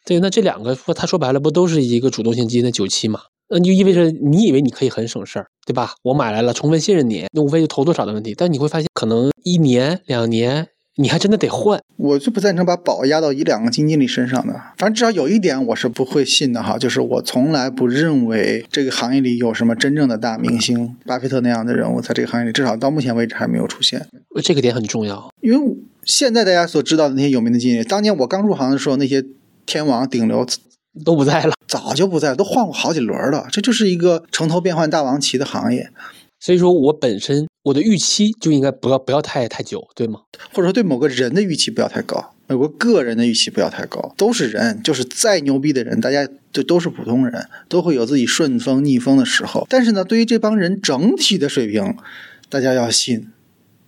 [0.08, 3.20] 对，那这两个说他说白了不都是一个主动性基金的久期嘛？
[3.50, 5.92] 那就意味着你以为你可以很省事儿，对吧？
[6.02, 8.34] 我买来了，充分信任你，那无非就投多少的问题。
[8.34, 11.78] 但你会发现，可能一年两年，你还真的得换。
[11.98, 14.54] 我就不赞成把宝压到一两个基金经理身上的。
[14.78, 24.06] 反正至少有一点我是不会信的哈，就是我从来不认为这个行业里有什么真正的大明星，巴菲特那样的人物在这个行业里，至少到目前为止还没有出现。
[24.42, 29.22] 这个点很重要，因为现在大家所知道的那些有名的经理，当年我刚入行的时候，那些
[29.68, 30.44] 天王顶流。
[31.04, 33.46] 都不在了， 早就不在了，都换过好几轮了。
[33.52, 35.90] 这就是一个城头变换大王旗的行业，
[36.40, 40.22] 所以说我本身我的预期就应该不要不要太太久，对吗？
[40.52, 49.64] 或者说对某个人的预期不要太高，某个个人的预期不要太高，都是人，就是再牛逼的人，大家就都是普通人，都会有自己顺风逆风的时候。
[49.70, 51.94] 但是呢，对于这帮人整体的水平，
[52.48, 53.28] 大家要信，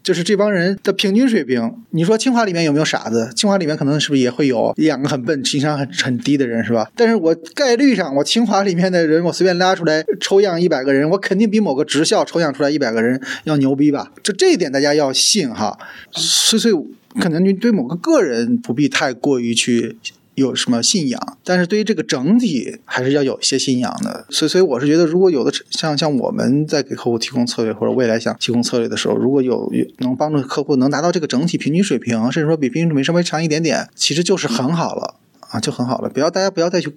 [0.02, 1.74] 就是这帮人的平均水平。
[1.90, 3.30] 你说清华里面有没有傻子？
[3.34, 6.90] 清华里面可能是不是也会有两个很笨、情商很很低的人，是吧？
[6.96, 14.12] 但是我概率上，我清华里面的人，我随便拉出来抽样一百个人，我肯定比某个职校抽样出来一百个人要牛逼吧？
[14.22, 15.78] 就这一点大家要信哈。
[16.12, 16.74] 所以，所以
[17.20, 19.96] 可能你对某个个人不必太过于去。
[20.34, 21.38] 有什么信仰？
[21.44, 24.26] 但是对于这个整体，还是要有一些信仰的。
[24.30, 35.16] 所以，所以我是觉得，如果有的像像我们在给客户提供策略，或者未来想提供策略的时候，如果有能帮助客户能达到这个整体平均水平，甚至说比平均水平稍微强一点点，其实就是很好了。
[35.50, 36.08] 啊，就很好了。
[36.08, 36.92] 不要大家不要再去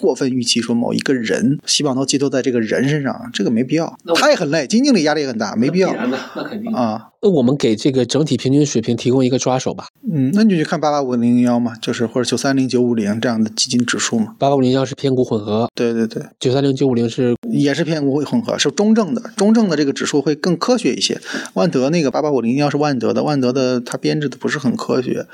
[0.00, 3.98] 过分预期说某一个人，希望都寄托在这个人身上，这个没必要。
[4.14, 5.94] 他也很累，基金经理压力也很大，没必要。
[6.34, 7.10] 那肯定啊。
[7.20, 9.88] 那我们给这个整体平均水平提供一个抓手吧。
[10.10, 14.36] 嗯，那你就去看八八五零幺嘛，就是或者九三零九五零这样的基金指数嘛。
[14.38, 16.22] 八八五零幺是偏股混合，对对对。
[16.38, 19.20] 九三零九五零是也是偏股混合，是中证的。
[19.36, 21.20] 中证的这个指数会更科学一些。
[21.54, 25.26] 万德那个八八五零幺是万德的，万德的它编制的不是很科学。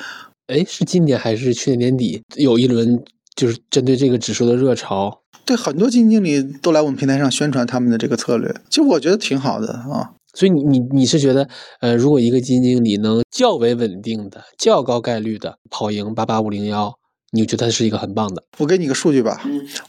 [0.47, 3.03] 哎，是今年还是去年年底有一轮？
[3.37, 10.13] 就是针对这个指数的热潮，对很多基金经理都来我们平台上宣传他们的这个策略，其实我觉得挺好的啊。
[10.35, 11.49] 所以你你你是觉得，
[11.81, 16.97] 呃，如果一个基金经理能较为稳定的、较高概率的跑赢八八五零幺，
[17.33, 18.45] 你觉得他是一个很棒的？
[18.59, 19.43] 我给你个数据吧，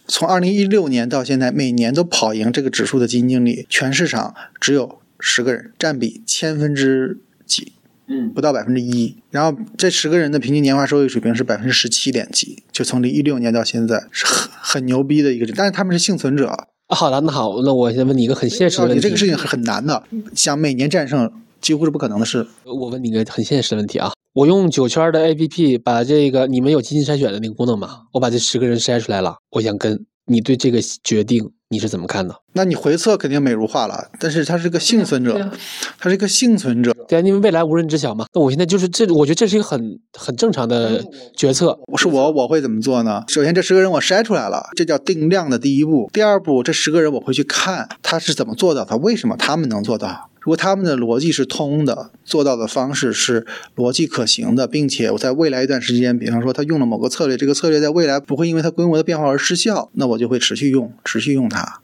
[0.08, 7.74] 从二零一六年到现在，每年都跑赢这个指数的基金经理，全市场只有十个人，占比千分之几？
[8.08, 16.68] 嗯，不到百分之一，然后这十个人的平均年化收益水平是百分之十七点几，就从零一六年到现在是很很牛逼的一个但是他们是幸存者。
[16.90, 20.04] 好的，那好，那我先问你一个很现实的问题，这个事情是很难的，
[20.36, 22.46] 想每年战胜几乎是不可能的事。
[22.64, 28.04] 我问你一个很现实的问题啊，我用九圈的 APP 把这个你们有基金筛选的那个功能吗？
[28.14, 31.52] 我把这十个人筛出来了，我想跟你对这个决定。
[31.68, 32.36] 你是怎么看的？
[32.54, 35.52] 那你回测肯定美如画了，但是他是个幸存者，
[35.98, 36.96] 他是一个幸存者。
[37.08, 38.28] 对啊，因为未来无人知晓嘛。
[38.34, 41.04] 那我现在就是这，我觉得这是一个很很正常的
[41.36, 41.78] 决策。
[41.88, 43.24] 我是我我会怎么做呢？
[43.28, 46.08] 首先，这十个人我筛出来了，这叫定量的第一步。
[46.14, 50.30] 第二步，这十个人我会去看他是怎么做到，他为什么他们能做到。
[50.46, 61.82] 如果他们的逻辑是通的，做到的方式是逻辑可行的，并且我在未来一段时间，比方说他用了某个策略，这个策略在未来不会因为它规模的变化而失效，那我就会持续用，持续用它。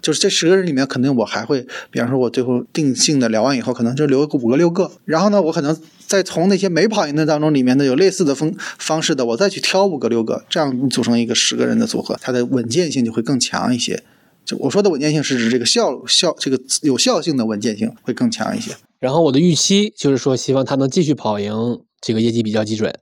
[0.00, 5.76] 就是这十个人里面，肯定我还会，比方说我最后定性的聊完以后，可能就留个五个六个，然后呢，我可能
[6.06, 14.04] 再从那些没跑赢的当中里面的有类似的方方式的，我再去挑五个六个，这样组成一个十个人的组合，它的稳健性就会更强一些。
[14.48, 18.74] 就我说的稳健性是指这个效效这个有效性的稳健性会更强一些。
[18.98, 21.52] 然后我的预期就是说，希望它能继续跑赢，
[22.00, 22.98] 这个业绩比较基准，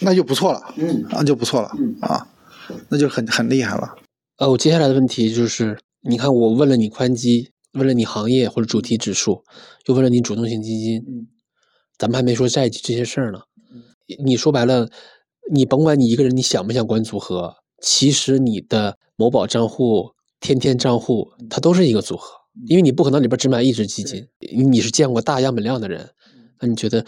[0.00, 2.28] 那就不错了，嗯，那就不错了，嗯啊，
[2.90, 3.96] 那就很很厉害了。
[4.36, 9.42] 呃，我接下来的问题就是，你看我问了你宽基，问了你行业或者主题指数，
[9.86, 11.26] 又问了你主动性基金，嗯，
[11.96, 13.38] 咱们还没说债这些事儿呢。
[14.22, 14.90] 你说白了，
[15.50, 20.12] 你甭管你一个人你想不想管组合，其实你的某宝账户。
[20.44, 22.28] 天天账户它都是一个组合，
[22.68, 24.28] 因为你不可能里边只买一只基金。
[24.68, 26.10] 你是见过大样本量的人，
[26.60, 27.02] 那你觉得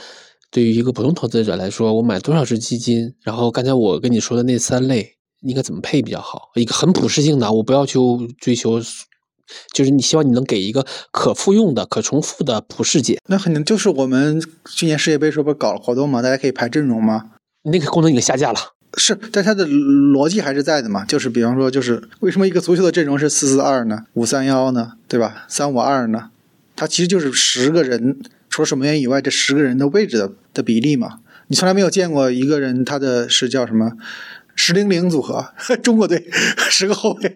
[0.51, 3.15] 对于一个普通投资者来说，我买多少只基金？
[3.23, 6.49] 然后刚才我跟你说的那三类应该怎么配比较好？
[6.55, 8.81] 一个很普适性的，我不要求追求，
[9.75, 13.19] 就是你希望你能给一个可复用的、可重复的普适解。
[13.29, 14.41] 那肯定就是我们
[14.75, 16.23] 去年世界杯时候不是搞了活动嘛？
[16.23, 17.33] 大家可以排阵容吗？
[17.65, 18.59] 那个功能已经下架了。
[18.95, 21.05] 是，但它的逻辑还是在的嘛？
[21.05, 24.05] 就是比方说，就是为什么一个足球的阵容是四四二呢？
[24.15, 24.93] 五三幺呢？
[25.09, 25.45] 对吧？
[25.49, 26.31] 三五二呢？
[26.75, 28.19] 它其实就是十个人，
[28.49, 31.19] 除了守门员以外，这十个人的位置的的比例嘛。
[31.49, 33.93] 你从来没有见过一个人，他的是叫什么？
[34.57, 35.53] 十零零组合，
[35.83, 36.29] 中国队
[36.69, 37.35] 十个后卫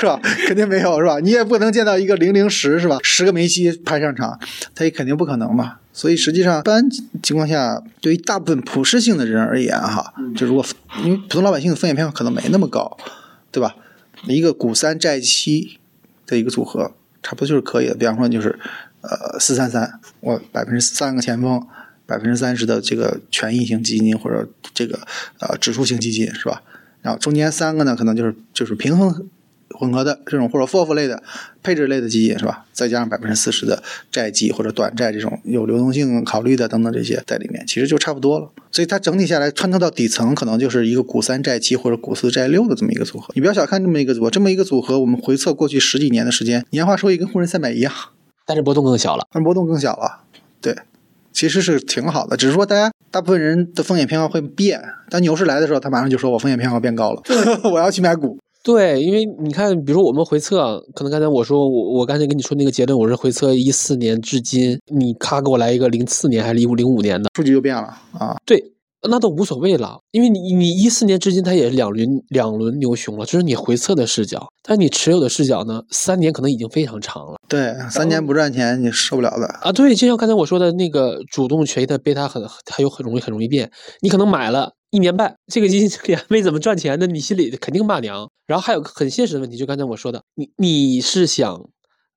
[0.00, 0.18] 是吧？
[0.46, 1.18] 肯定没有是吧？
[1.20, 2.98] 你也不能见到一个零零十是吧？
[3.02, 4.38] 十个梅西派上场，
[4.74, 5.78] 他也肯定不可能嘛。
[5.92, 6.88] 所以实际上，一般
[7.22, 10.64] 情况下，对于大部分普适性的人而言，哈，就如果
[11.04, 12.96] 因为普通老百姓的风险偏好可能没那么高，
[13.50, 13.74] 对吧？
[14.26, 15.78] 一个股三债七
[16.26, 17.94] 的一个组合，差不多就是可以的。
[17.94, 18.58] 比方说，就是
[19.02, 21.60] 呃四三三，我百分之三个前锋。
[22.12, 24.98] 百分之三十的这个权益型基金或者这个
[25.38, 26.62] 呃指数型基金是吧？
[27.00, 29.30] 然后中间三个呢，可能就是就是平衡
[29.70, 31.22] 混合的这种或者 FOF 类的
[31.62, 32.66] 配置类的基金是吧？
[32.70, 38.50] 再加上百分之四十的债基或者短债这种有流动性考虑的等等这些在里面，其实就差不多了。
[38.70, 43.32] 所以它整体下来穿透到底层，可能就是一个股三债七或者股四债六的这么一个组合。
[43.34, 47.90] 你不要小看这么一个组合，这么一个组合，我们回测过去十几年的时间，年化收益跟沪深三百一样，
[48.44, 49.26] 但是波动更小了。
[49.32, 50.20] 但波动更小了，
[50.60, 50.76] 对。
[51.32, 54.80] 其实是挺好的，只是说大家大部分人的风险偏好会变。
[55.10, 57.22] 当牛市来的时候，他马上就说我风险偏好变高了，
[57.72, 58.38] 我要去买股。
[58.64, 67.82] 对，因为你看，比如说我们回测，可能刚才我说我我刚才跟你说那个结论，我是回测一四年至今，你咔给我来一个零四年还是零五零五年的，数据就变了
[68.12, 68.36] 啊。
[68.46, 68.71] 对，
[69.10, 79.46] 那都无所谓了，因为你你一四年至今它也是两轮两轮牛熊了，这是你回测的视角，但你持有的视角呢，三年可能已经非常长了对，三年不赚钱你受不了的。
[79.62, 79.72] 啊。
[79.72, 83.70] 对，就像刚才我说的那个主动权益的贝塔很它又很容易很容易变，
[84.00, 84.72] 你可能买了。
[84.90, 88.28] 一年半，这个基金经理还没怎么赚钱呢，你心里肯定骂娘。
[88.46, 91.58] 然后还有个很现实的问题，就刚才我说的，你你是想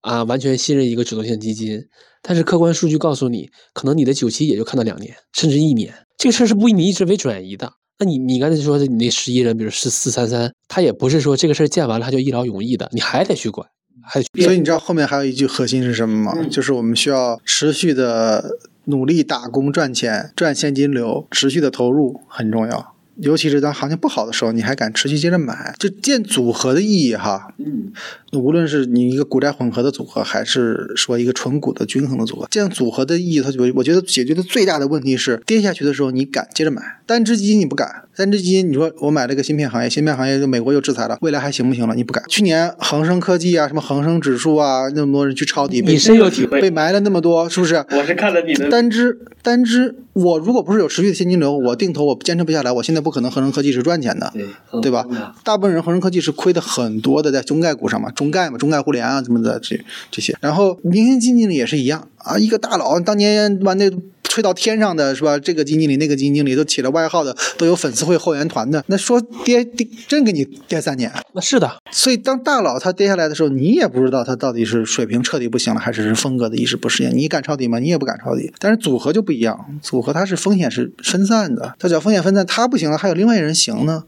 [0.01, 1.79] 啊完全信任一个主动性基金，
[2.21, 7.73] 但是客观数据告诉你，可能你的久期也就看到两年，甚至一年，这个事儿是不以你意志为转移的。
[7.97, 13.67] 那你你刚才说的你那十一人，比如是四三三，他也不是说这个事儿建完了他就一劳永逸的，你还得去管，
[14.03, 16.43] 还得去所以你知道后面还有一句核心是什么吗？
[16.49, 22.93] 就是我们需要持续的努力打工赚钱，赚现金流，持续的投入很重要。
[23.21, 27.53] 尤其是当行情不好的时候，你还敢持续接着买，就建组合的意义哈。
[27.59, 27.93] 嗯，
[28.35, 41.95] 无论是你一个股债混合的组合，还是说一个纯股的均衡的组合，这样组合的意义，它就我觉得解决的最大的问题是跌下去的时候你敢接着买，单只基金你不敢，单只基金你说我买了个芯片行业，芯片行业就美国又制裁了，未来还行不行了？
[41.95, 42.23] 你不敢。
[42.27, 47.75] 去年恒生科技啊，什么恒生指数啊，那么多人去抄底，被你深有体会被埋了那么多，是不是？
[47.91, 54.33] 我是看了你的单只单只，我如果不是有持续的现金流，我定投我坚持不下来，我现在不可能恒生科技是赚钱的，
[54.81, 55.05] 对吧？
[55.43, 59.80] 大部分人恒生科技是亏的很多的，在中概股上嘛，中概嘛，中概互联啊什么的这
[60.11, 60.35] 这些。
[60.41, 63.89] 然后明星基金经理也是一样啊，一个大佬当年把那
[64.23, 65.39] 吹到天上的是吧？
[65.39, 68.84] 这个基金经理那个基金经理都起了外号的，都有粉丝会后援团的。
[68.88, 77.15] 那说跌跌真给你跌三年，那是的，所以当大佬他跌下来的时候，你也不知道他到底是水平彻底不行了，还是是风格的意识不适应。
[77.15, 77.80] 你敢抄底吗？
[77.80, 78.52] 你也不敢抄底。
[78.60, 84.03] 但是组合就不一样，组合它是风险是分散的，它只要风险分散，他不行了，还有另外一人行呢。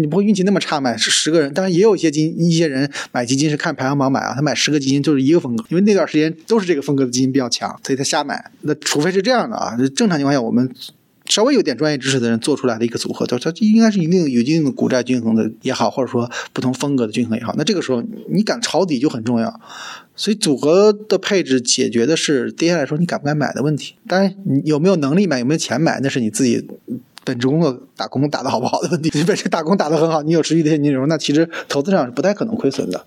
[0.00, 8.50] 你不会运气那么差，买十个人，当然也有一些基一些人买基金是看排行榜买啊，他买十个基金就是一个风格，因为那段时间都是这个风格的基金比较强，所以他瞎买。
[8.62, 10.68] 那除非是这样的啊，正常情况下我们
[11.26, 19.60] 稍微有点专业知识的人做出来的一个组合，它它应该是一定有一定的股债均衡的也好，或者说不同风格的均衡也好，那这个时候你敢抄底就很重要。
[20.16, 23.94] 所以组合的配置解决的是跌下来说你敢不敢买的问题。
[24.08, 26.66] 当然，你有没有能力买，有没有钱买，那是你自己
[27.24, 29.10] 本职工作打工打得好不好的问题。
[29.14, 33.06] 你本身打工打得很好，你有持续的现金流，那其实投资上是不太可能亏损的。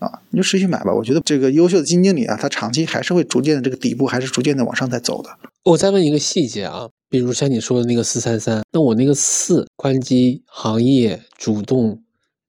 [0.00, 0.92] 啊，你就持续买吧。
[0.92, 5.30] 我觉得这个优秀的基金经理啊，他长期还是会逐渐的这个底部还是逐渐的往上在走的。
[5.62, 12.02] 我再问一个细节啊，比如像你说的那个四三三，那我那个四关机行业主动，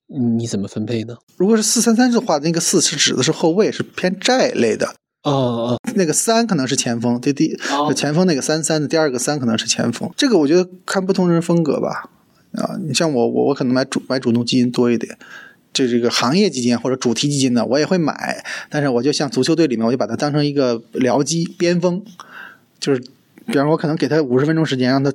[0.07, 1.15] 你怎么分配呢？
[1.37, 4.95] 如果是四三三的话，那个四是指的是后卫，是偏债类的。
[5.25, 7.93] 哦哦，那个三可能是前锋，对第哦。
[7.93, 10.09] 前锋那个三三的第二个三可能是前锋。
[10.15, 12.09] 这个我觉得看不同人风格吧。
[12.53, 15.17] 啊，你像我，我我可能买主买主动基金多一点。
[15.73, 22.01] 这这个行业基金或者主题基金呢，我也会买，但是我就像足球队里面，我就把它当成一个僚机边锋，
[22.79, 23.01] 就是
[23.47, 25.11] 比方说我可能给他五十分钟时间，让他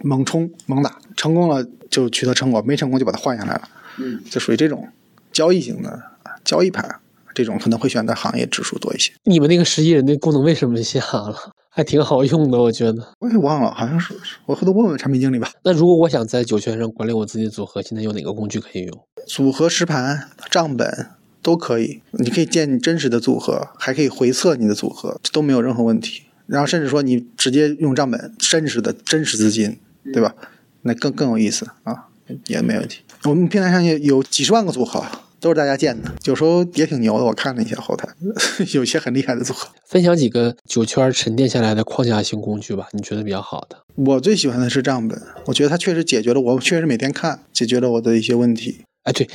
[0.00, 3.62] 猛冲猛打，成功了就取得成果，没成功就把它换下来了，
[3.96, 4.86] 嗯，就属于这种
[5.32, 5.88] 交易型的
[6.24, 6.96] 啊交易盘，
[7.34, 9.12] 这种可能会选择行业指数多一些。
[9.24, 11.52] 你们那个十一人的功能为什么下了？
[11.74, 13.14] 还挺好用的，我觉得。
[13.20, 14.14] 我也忘了，好像是
[14.44, 15.50] 我回头问问产品经理吧。
[15.64, 19.04] 那如果我想在酒泉上管理我自己的组合，现在有哪个工具可以用？
[19.26, 21.08] 组合实盘、账本
[21.40, 26.24] 都可以，你可以建真实的组合，还可以回测你的组合，这都没有任何问题。
[26.46, 29.78] 然后甚至说你直接用账本真实的真实资金，
[30.12, 30.34] 对吧？
[30.82, 32.08] 那更更有意思啊，
[32.48, 33.00] 也没问题。
[33.24, 35.02] 我们平台上也有几十万个组合，
[35.42, 37.24] 都是大家建的，有时候也挺牛的。
[37.24, 38.08] 我看了一下后台，
[38.72, 39.68] 有些很厉害的组合。
[39.88, 43.76] 分享几个九圈沉淀下来的框架性工具吧，你觉得比较好的？
[43.96, 48.84] 我最喜欢的是账本，我觉得它确实解决了我确实每天看，解决了我的一些问题。
[49.02, 49.28] 哎，对，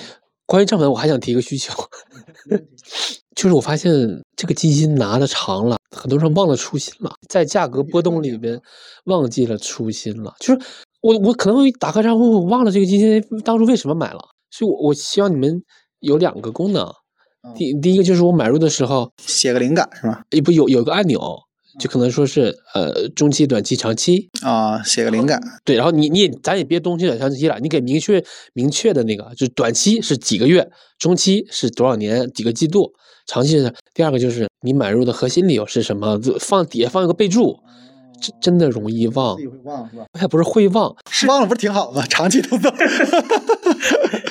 [0.45, 1.73] 关于账本，我还想提一个需求，
[3.35, 3.91] 就是我发现
[4.37, 8.57] 这个基金拿的长了，很多人忘了初心了，在价格波动里边
[9.05, 10.33] 忘记了初心了。
[10.39, 10.65] 就是
[11.01, 14.19] 我我可能打开账户，我忘了这个基金当初为什么买了，
[14.49, 15.61] 所以我我希望你们
[15.99, 16.91] 有两个功能，
[17.55, 20.23] 第第一个就是我买入的时候，写个灵感是吧？
[20.31, 21.19] 也不有有个按钮，
[21.79, 30.69] 就可能说是呃中期、短期、长期，啊，写个灵感，对，然后你你也咱也别东期短长期了，你给明确明确的那个，就短期是几个月，
[30.99, 32.93] 中期是多少年几个季度，
[33.25, 37.59] 长期是第二个就是你买入的核心理由是什么，就放底下放一个备注，
[38.21, 40.05] 真真的容易忘自，己会忘是吧？
[40.19, 42.05] 还不是会忘，是忘了不是挺好的吗？
[42.07, 42.67] 长期投资。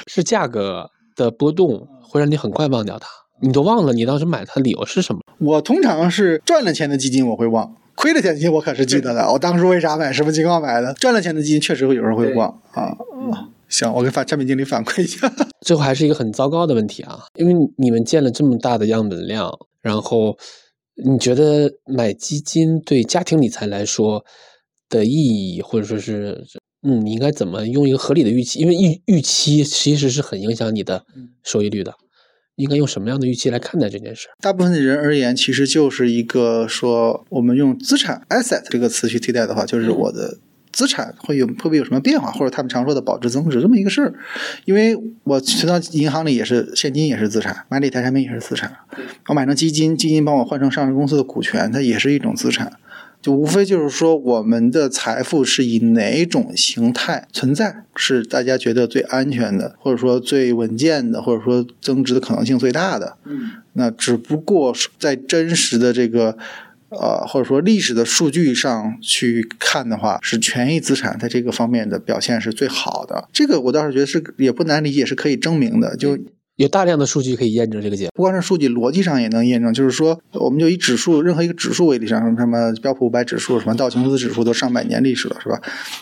[0.09, 3.09] 是价格的波动会让你很快忘掉它，
[3.40, 5.20] 你都忘了你当时买它的理由是什么。
[5.38, 9.32] 我通常是赚了钱的基金我会忘，亏了钱的基金我可是记得的。
[9.32, 10.94] 我当初为啥买，什么情况买的？
[10.94, 12.97] 赚了钱的基金确实会有人会忘啊。
[13.68, 15.30] 行，我给反产品经理反馈一下。
[15.66, 19.52] 最后还是一个很糟糕的问题啊，因为你们建了这么大的样本量，
[19.82, 20.38] 然后
[21.05, 24.24] 你觉得买基金对家庭理财来说
[24.88, 26.44] 的意义，或者说是，
[26.87, 28.61] 嗯，你应该怎么用一个合理的预期？
[28.61, 31.05] 因为预预期其实是很影响你的
[31.43, 31.95] 收益率的，
[32.55, 34.29] 应该用什么样的预期来看待这件事？
[34.41, 40.39] 大部分的人而言，其实就是一个说，我们用资产 asset 这个词去替代的话，就是我的。
[40.73, 44.13] 资产会有会不会有什么变化，或者他们常说的保值增值这么一个事儿？
[44.67, 44.95] 因为
[45.25, 48.77] 我存到银行里也是现金，也是资产；买理财产品也是资产。
[49.29, 52.71] 我买成基金，基金帮我换成上市公司的股权，它也是一种资产。
[53.27, 63.16] 就无非就是说，我们的财富是以哪种形态存在，是大家觉得最安全的，或者说最稳健的，或者说增值的可能性最大的。
[63.24, 66.39] 嗯，那只不过是在真实的这个。
[66.89, 73.28] 呃，或者说历史的数据上去看的话，是权益资产在这个方面的表现是最好的。
[73.32, 75.97] 这个我倒是觉得是也不难理解，是可以证明的。
[75.97, 76.16] 就
[76.57, 78.09] 有大量的数据可以验证这个结。
[78.15, 79.73] 不光是数据，逻辑上也能验证。
[79.74, 85.61] 就是说，我们就以指数任何一个指数为例，像什么标普五百指数、什么道琼斯指数，都上百年历史了，是吧？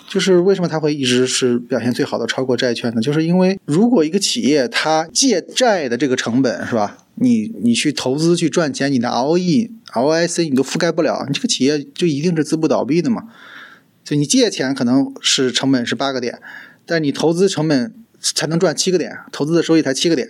[0.09, 3.01] 就是为什么它会一直是表现最好的，超过债券呢？
[3.01, 6.99] 就是因为如果一个企业它借债的这个成本，是吧？
[7.17, 13.25] 你你去投资去赚钱，你的 ROE、ROIC 你都覆盖不了，你这个企业就一定是资不倒闭的嘛？
[14.05, 16.39] 就你借钱可能是成本是八个点，
[16.87, 17.93] 但你投资成本
[18.35, 20.29] 才能赚七个点，投资的收益才七个点，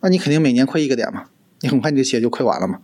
[0.00, 1.24] 那你肯定每年亏一个点嘛？
[1.60, 2.78] 你很快你的企业就亏完了嘛？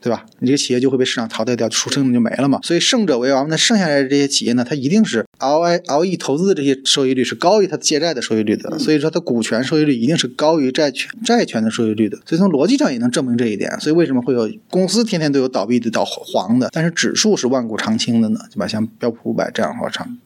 [0.00, 0.24] 对吧？
[0.38, 2.60] 你这个企业就会被市场淘汰掉，出生就没了嘛。
[2.62, 8.78] 所以胜者为王，那剩下来的这些企业呢，它一定是 ROI、ROE 投资的这些收益率是高于它借债的收益率的。
[8.78, 12.16] 所以说它股权收益率一定是高于债权债权的收益率的。
[12.24, 13.72] 所以从逻辑上也能证明这一点。
[13.80, 18.38] 所以为什么会有公司天天都有倒闭的、倒黄的，但是指数是万古长青的呢？
[18.52, 18.68] 对吧？
[18.68, 20.16] 像标普五百这样的话，长。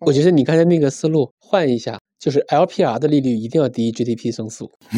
[0.00, 2.00] 我觉得你刚才那个思路换一下。
[2.22, 4.70] 就是 LPR 的利率一定要低于 GDP 增速，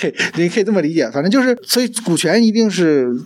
[0.00, 1.10] 对，你可以这么理解。
[1.10, 3.20] 反正就是，所以股权一定是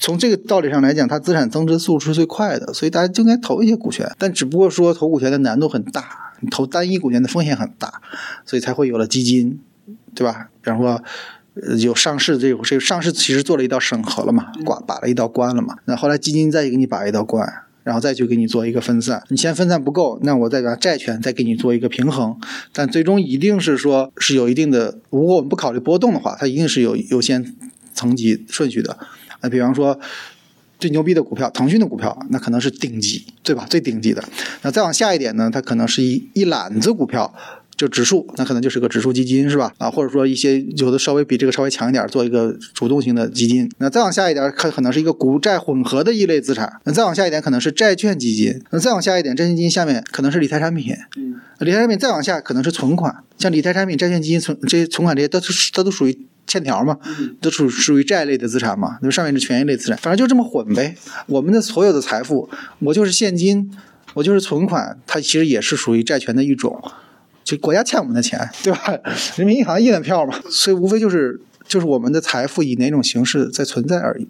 [0.00, 4.10] 从这个道理上来讲，它资产增值速度是最快的，所以大家就应该投一些股权。
[4.18, 8.02] 但只不过说投股权的难度很大，你投单一股权的风险很大，
[8.44, 9.60] 所以才会有了基金，
[10.12, 10.48] 对吧？
[10.60, 11.00] 比方说
[11.78, 17.61] 有上市这这个上市其实做了一道审核了嘛，挂把了一道关了嘛，那后来基金再给你把一道关。
[17.84, 22.36] 然后再去给你做一个分散，你先分散不够，那我再把债权再给你做一个平衡，
[22.72, 27.54] 但最终一定是说是有一定的，如果我们不考虑波动的话，它一定是有优先
[27.94, 28.98] 层级顺序的。
[29.40, 29.98] 那比方说
[30.78, 33.66] 最牛逼的股票，腾讯的股票，那可能是顶级，对吧？
[33.68, 34.22] 最顶级的。
[34.62, 37.34] 那再往下一点呢，它可能是一一揽子股票。
[37.76, 39.72] 就指数，那可能就是个指数基金，是吧？
[39.78, 43.68] 啊，或者说一些有的稍微比这个稍微强一点，做一个主动型的基金。
[43.78, 46.80] 那再往下一点，可可能是一个股债混合的一类资产。
[46.84, 48.62] 那再往下一点，可能是债券基金。
[48.70, 50.94] 那再往下一点，债券基金下面可能是理财产品。
[51.16, 56.16] 嗯，理财产品再往下可能是存款，像理财产品、债券基金、存这些存款这些，都是它都属于
[56.46, 56.98] 欠条嘛，
[57.40, 58.98] 都属属于债类的资产嘛。
[59.02, 60.94] 那上面是权益类资产，反正就这么混呗。
[61.26, 62.48] 我们的所有的财富，
[62.80, 63.70] 我就是现金，
[64.14, 66.80] 我就是存款，它其实也是属于债权的一种。
[67.44, 68.98] 就国家欠我们的钱，对吧？
[69.36, 74.28] 人民银行印的票嘛，所以无非就是就是我们的财富以哪种形式在存在而已。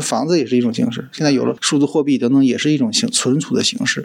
[0.00, 4.04] 房子也是一种形式，现在有了数字货币等等，也是一种形存储的形式。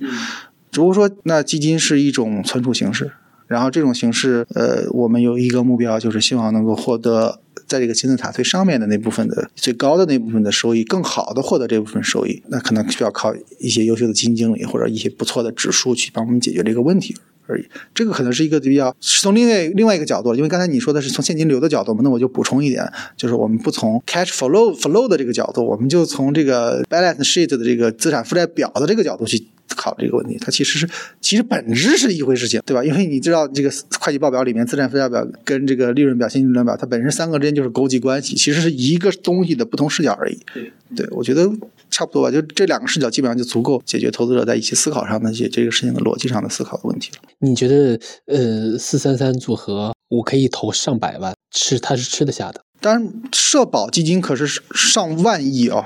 [0.72, 3.12] 只不过说，那基金是一种存储形式，
[3.48, 12.44] 然后这种形式，呃，我们有一个目标，就是希望能够获得在这个金字塔最上面的那部分的最高的那部分的收益，更好的获得这部分收益。
[12.50, 17.16] 那可能需要靠一些优秀的基金经理或者一些不错的指数去帮我们解决这个问题。
[17.50, 29.44] 而已，这个可能是一个比较是从另外另外一个角度，因为刚才你说的是从现金流的角度嘛，那我就补充一点，就是我们不从 cash flow flow 的这个角度，我们就从这个 balance sheet 的这个资产负债表的这个角度去
[29.76, 30.38] 考这个问题。
[30.40, 30.90] 它其实是
[31.20, 32.84] 其实本质是一回事情，对吧？
[32.84, 40.40] 因为你知道这个会计报表里面资产负债表跟这个利润表现金流表，它本身三个之间就是勾稽关系，其实是一个东西的不同视角而已。
[40.54, 41.50] 对，对我觉得。
[41.92, 47.18] 差不多吧，就这两个视角基本上就足够解决投资者在一些思考上的这这个事情的逻辑上的思考的问题了。
[47.40, 52.62] 你觉得，呃，四三三组合我可以投上百万，吃它是吃得下的？
[52.82, 55.84] 当然，社保基金可是上万亿哦，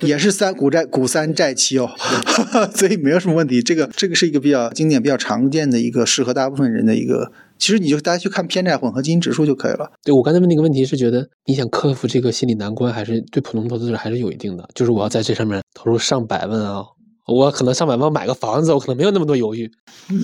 [0.00, 1.90] 也是三股债股三债七哦，
[2.74, 3.60] 所以没有什么问题。
[3.60, 7.32] 这个这个是一个比较经典、比较常见的一个适合大部分人的一个。
[7.58, 9.90] 其实你就大家去看偏债混合基金指数就可以了。
[10.04, 14.68] 对我刚才问那个问题是觉得你想克服这个心理难关，还是对普通投资者还是有一定的？
[14.76, 16.84] 就是我要在这上面投入上百万啊，
[17.28, 19.70] 我可能上百万买个房子，我可能没有那么多犹豫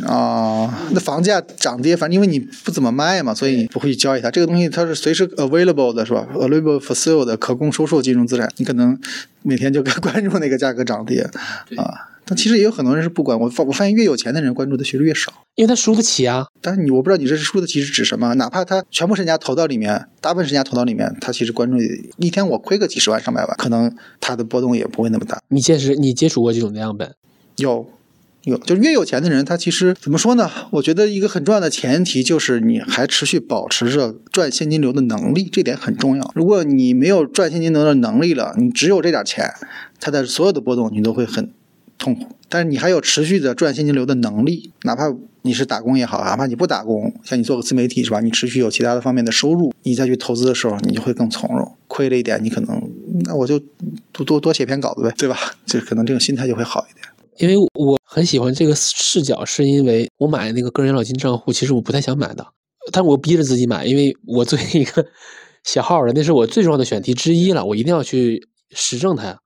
[0.07, 0.89] 啊。
[0.93, 4.31] 那房价涨跌，反正因为你不怎么卖嘛，所以你不会去交易它。
[4.31, 8.99] 这个东西它是随时 available 的，是吧？available for sale 的可供收售金融资产，你可能
[9.45, 11.21] 每天就该关注那个价格涨跌
[11.77, 12.11] 啊。
[12.27, 16.47] 但其实也有很多人是不管我发，我发现越有钱的人关注的其实越少，因为他输不起啊。
[16.62, 18.33] 但是你我不知道你这是输得起是指什么？
[18.35, 21.77] 哪怕他全部身家投到里面，大部分身家投到里面，他其实关注
[22.16, 25.43] 一天我亏个几十万上百万，可能他的波动也不会那么大。
[25.49, 27.15] 你见识你接触过这种样本？
[27.57, 27.87] 有。
[28.45, 30.51] 有，就越有钱的人，他其实怎么说呢？
[30.73, 36.31] 我觉得一个很重要的前提就是你还持续保持着赚现金流的能力，这点很重要。
[36.35, 39.51] 如果你没有赚现金流的能力了，你只有这点钱，
[39.99, 41.51] 它的所有的波动你都会很
[41.97, 42.27] 痛苦。
[42.49, 45.12] 但是你还有持续的赚现金流的能力，哪怕
[45.43, 48.21] 你是打工也好，哪怕你不打工，像你做个自媒体是吧？
[48.21, 51.73] 你持续有其他的方面的收入，你再去投资的时候，你就会更从容。
[51.89, 52.83] 亏了一点，你可能
[53.25, 53.59] 那我就
[54.12, 55.37] 多多多写篇稿子呗，对吧？
[55.65, 57.07] 就可能这个心态就会好一点。
[57.39, 62.47] 因为我很喜欢这个视角，是因为我买那个个人养老金账户，其实我不太想买的，
[62.93, 65.05] 但我逼着自己买，因为我作为一个
[65.65, 69.39] 小号的，那是我最重要的选题之一了，我一定要去实证它。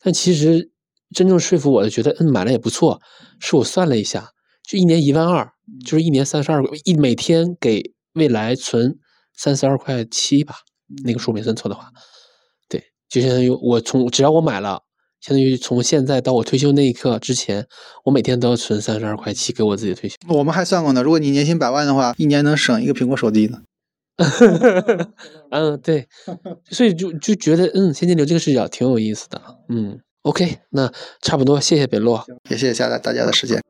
[0.00, 0.70] 但其实
[1.14, 3.00] 真正说服我的，觉得嗯买了也不错，
[3.40, 4.28] 是我算了一下，
[4.68, 5.48] 就一年一万二，
[5.86, 7.82] 就是一年三十二，一每天给
[8.12, 8.98] 未来存
[9.34, 10.56] 三十二块七吧，
[11.04, 11.88] 那个数没算错的话，
[12.68, 14.82] 对，就相当于我从只要我买了。
[15.22, 17.64] 相当于从现在到我退休那一刻之前，
[18.04, 20.16] 我每天都要存三十二块七给我自己退休。
[20.28, 23.62] 我们还算过呢，如果你年薪百万的话，一年能省一个苹果手机呢。
[25.50, 26.08] 嗯，对，
[26.70, 29.40] 所以就就觉得，嗯，现金流这个视角挺有意思的。
[29.68, 33.62] 嗯，OK，那差不多，谢谢北洛，也谢谢大家大家的时间。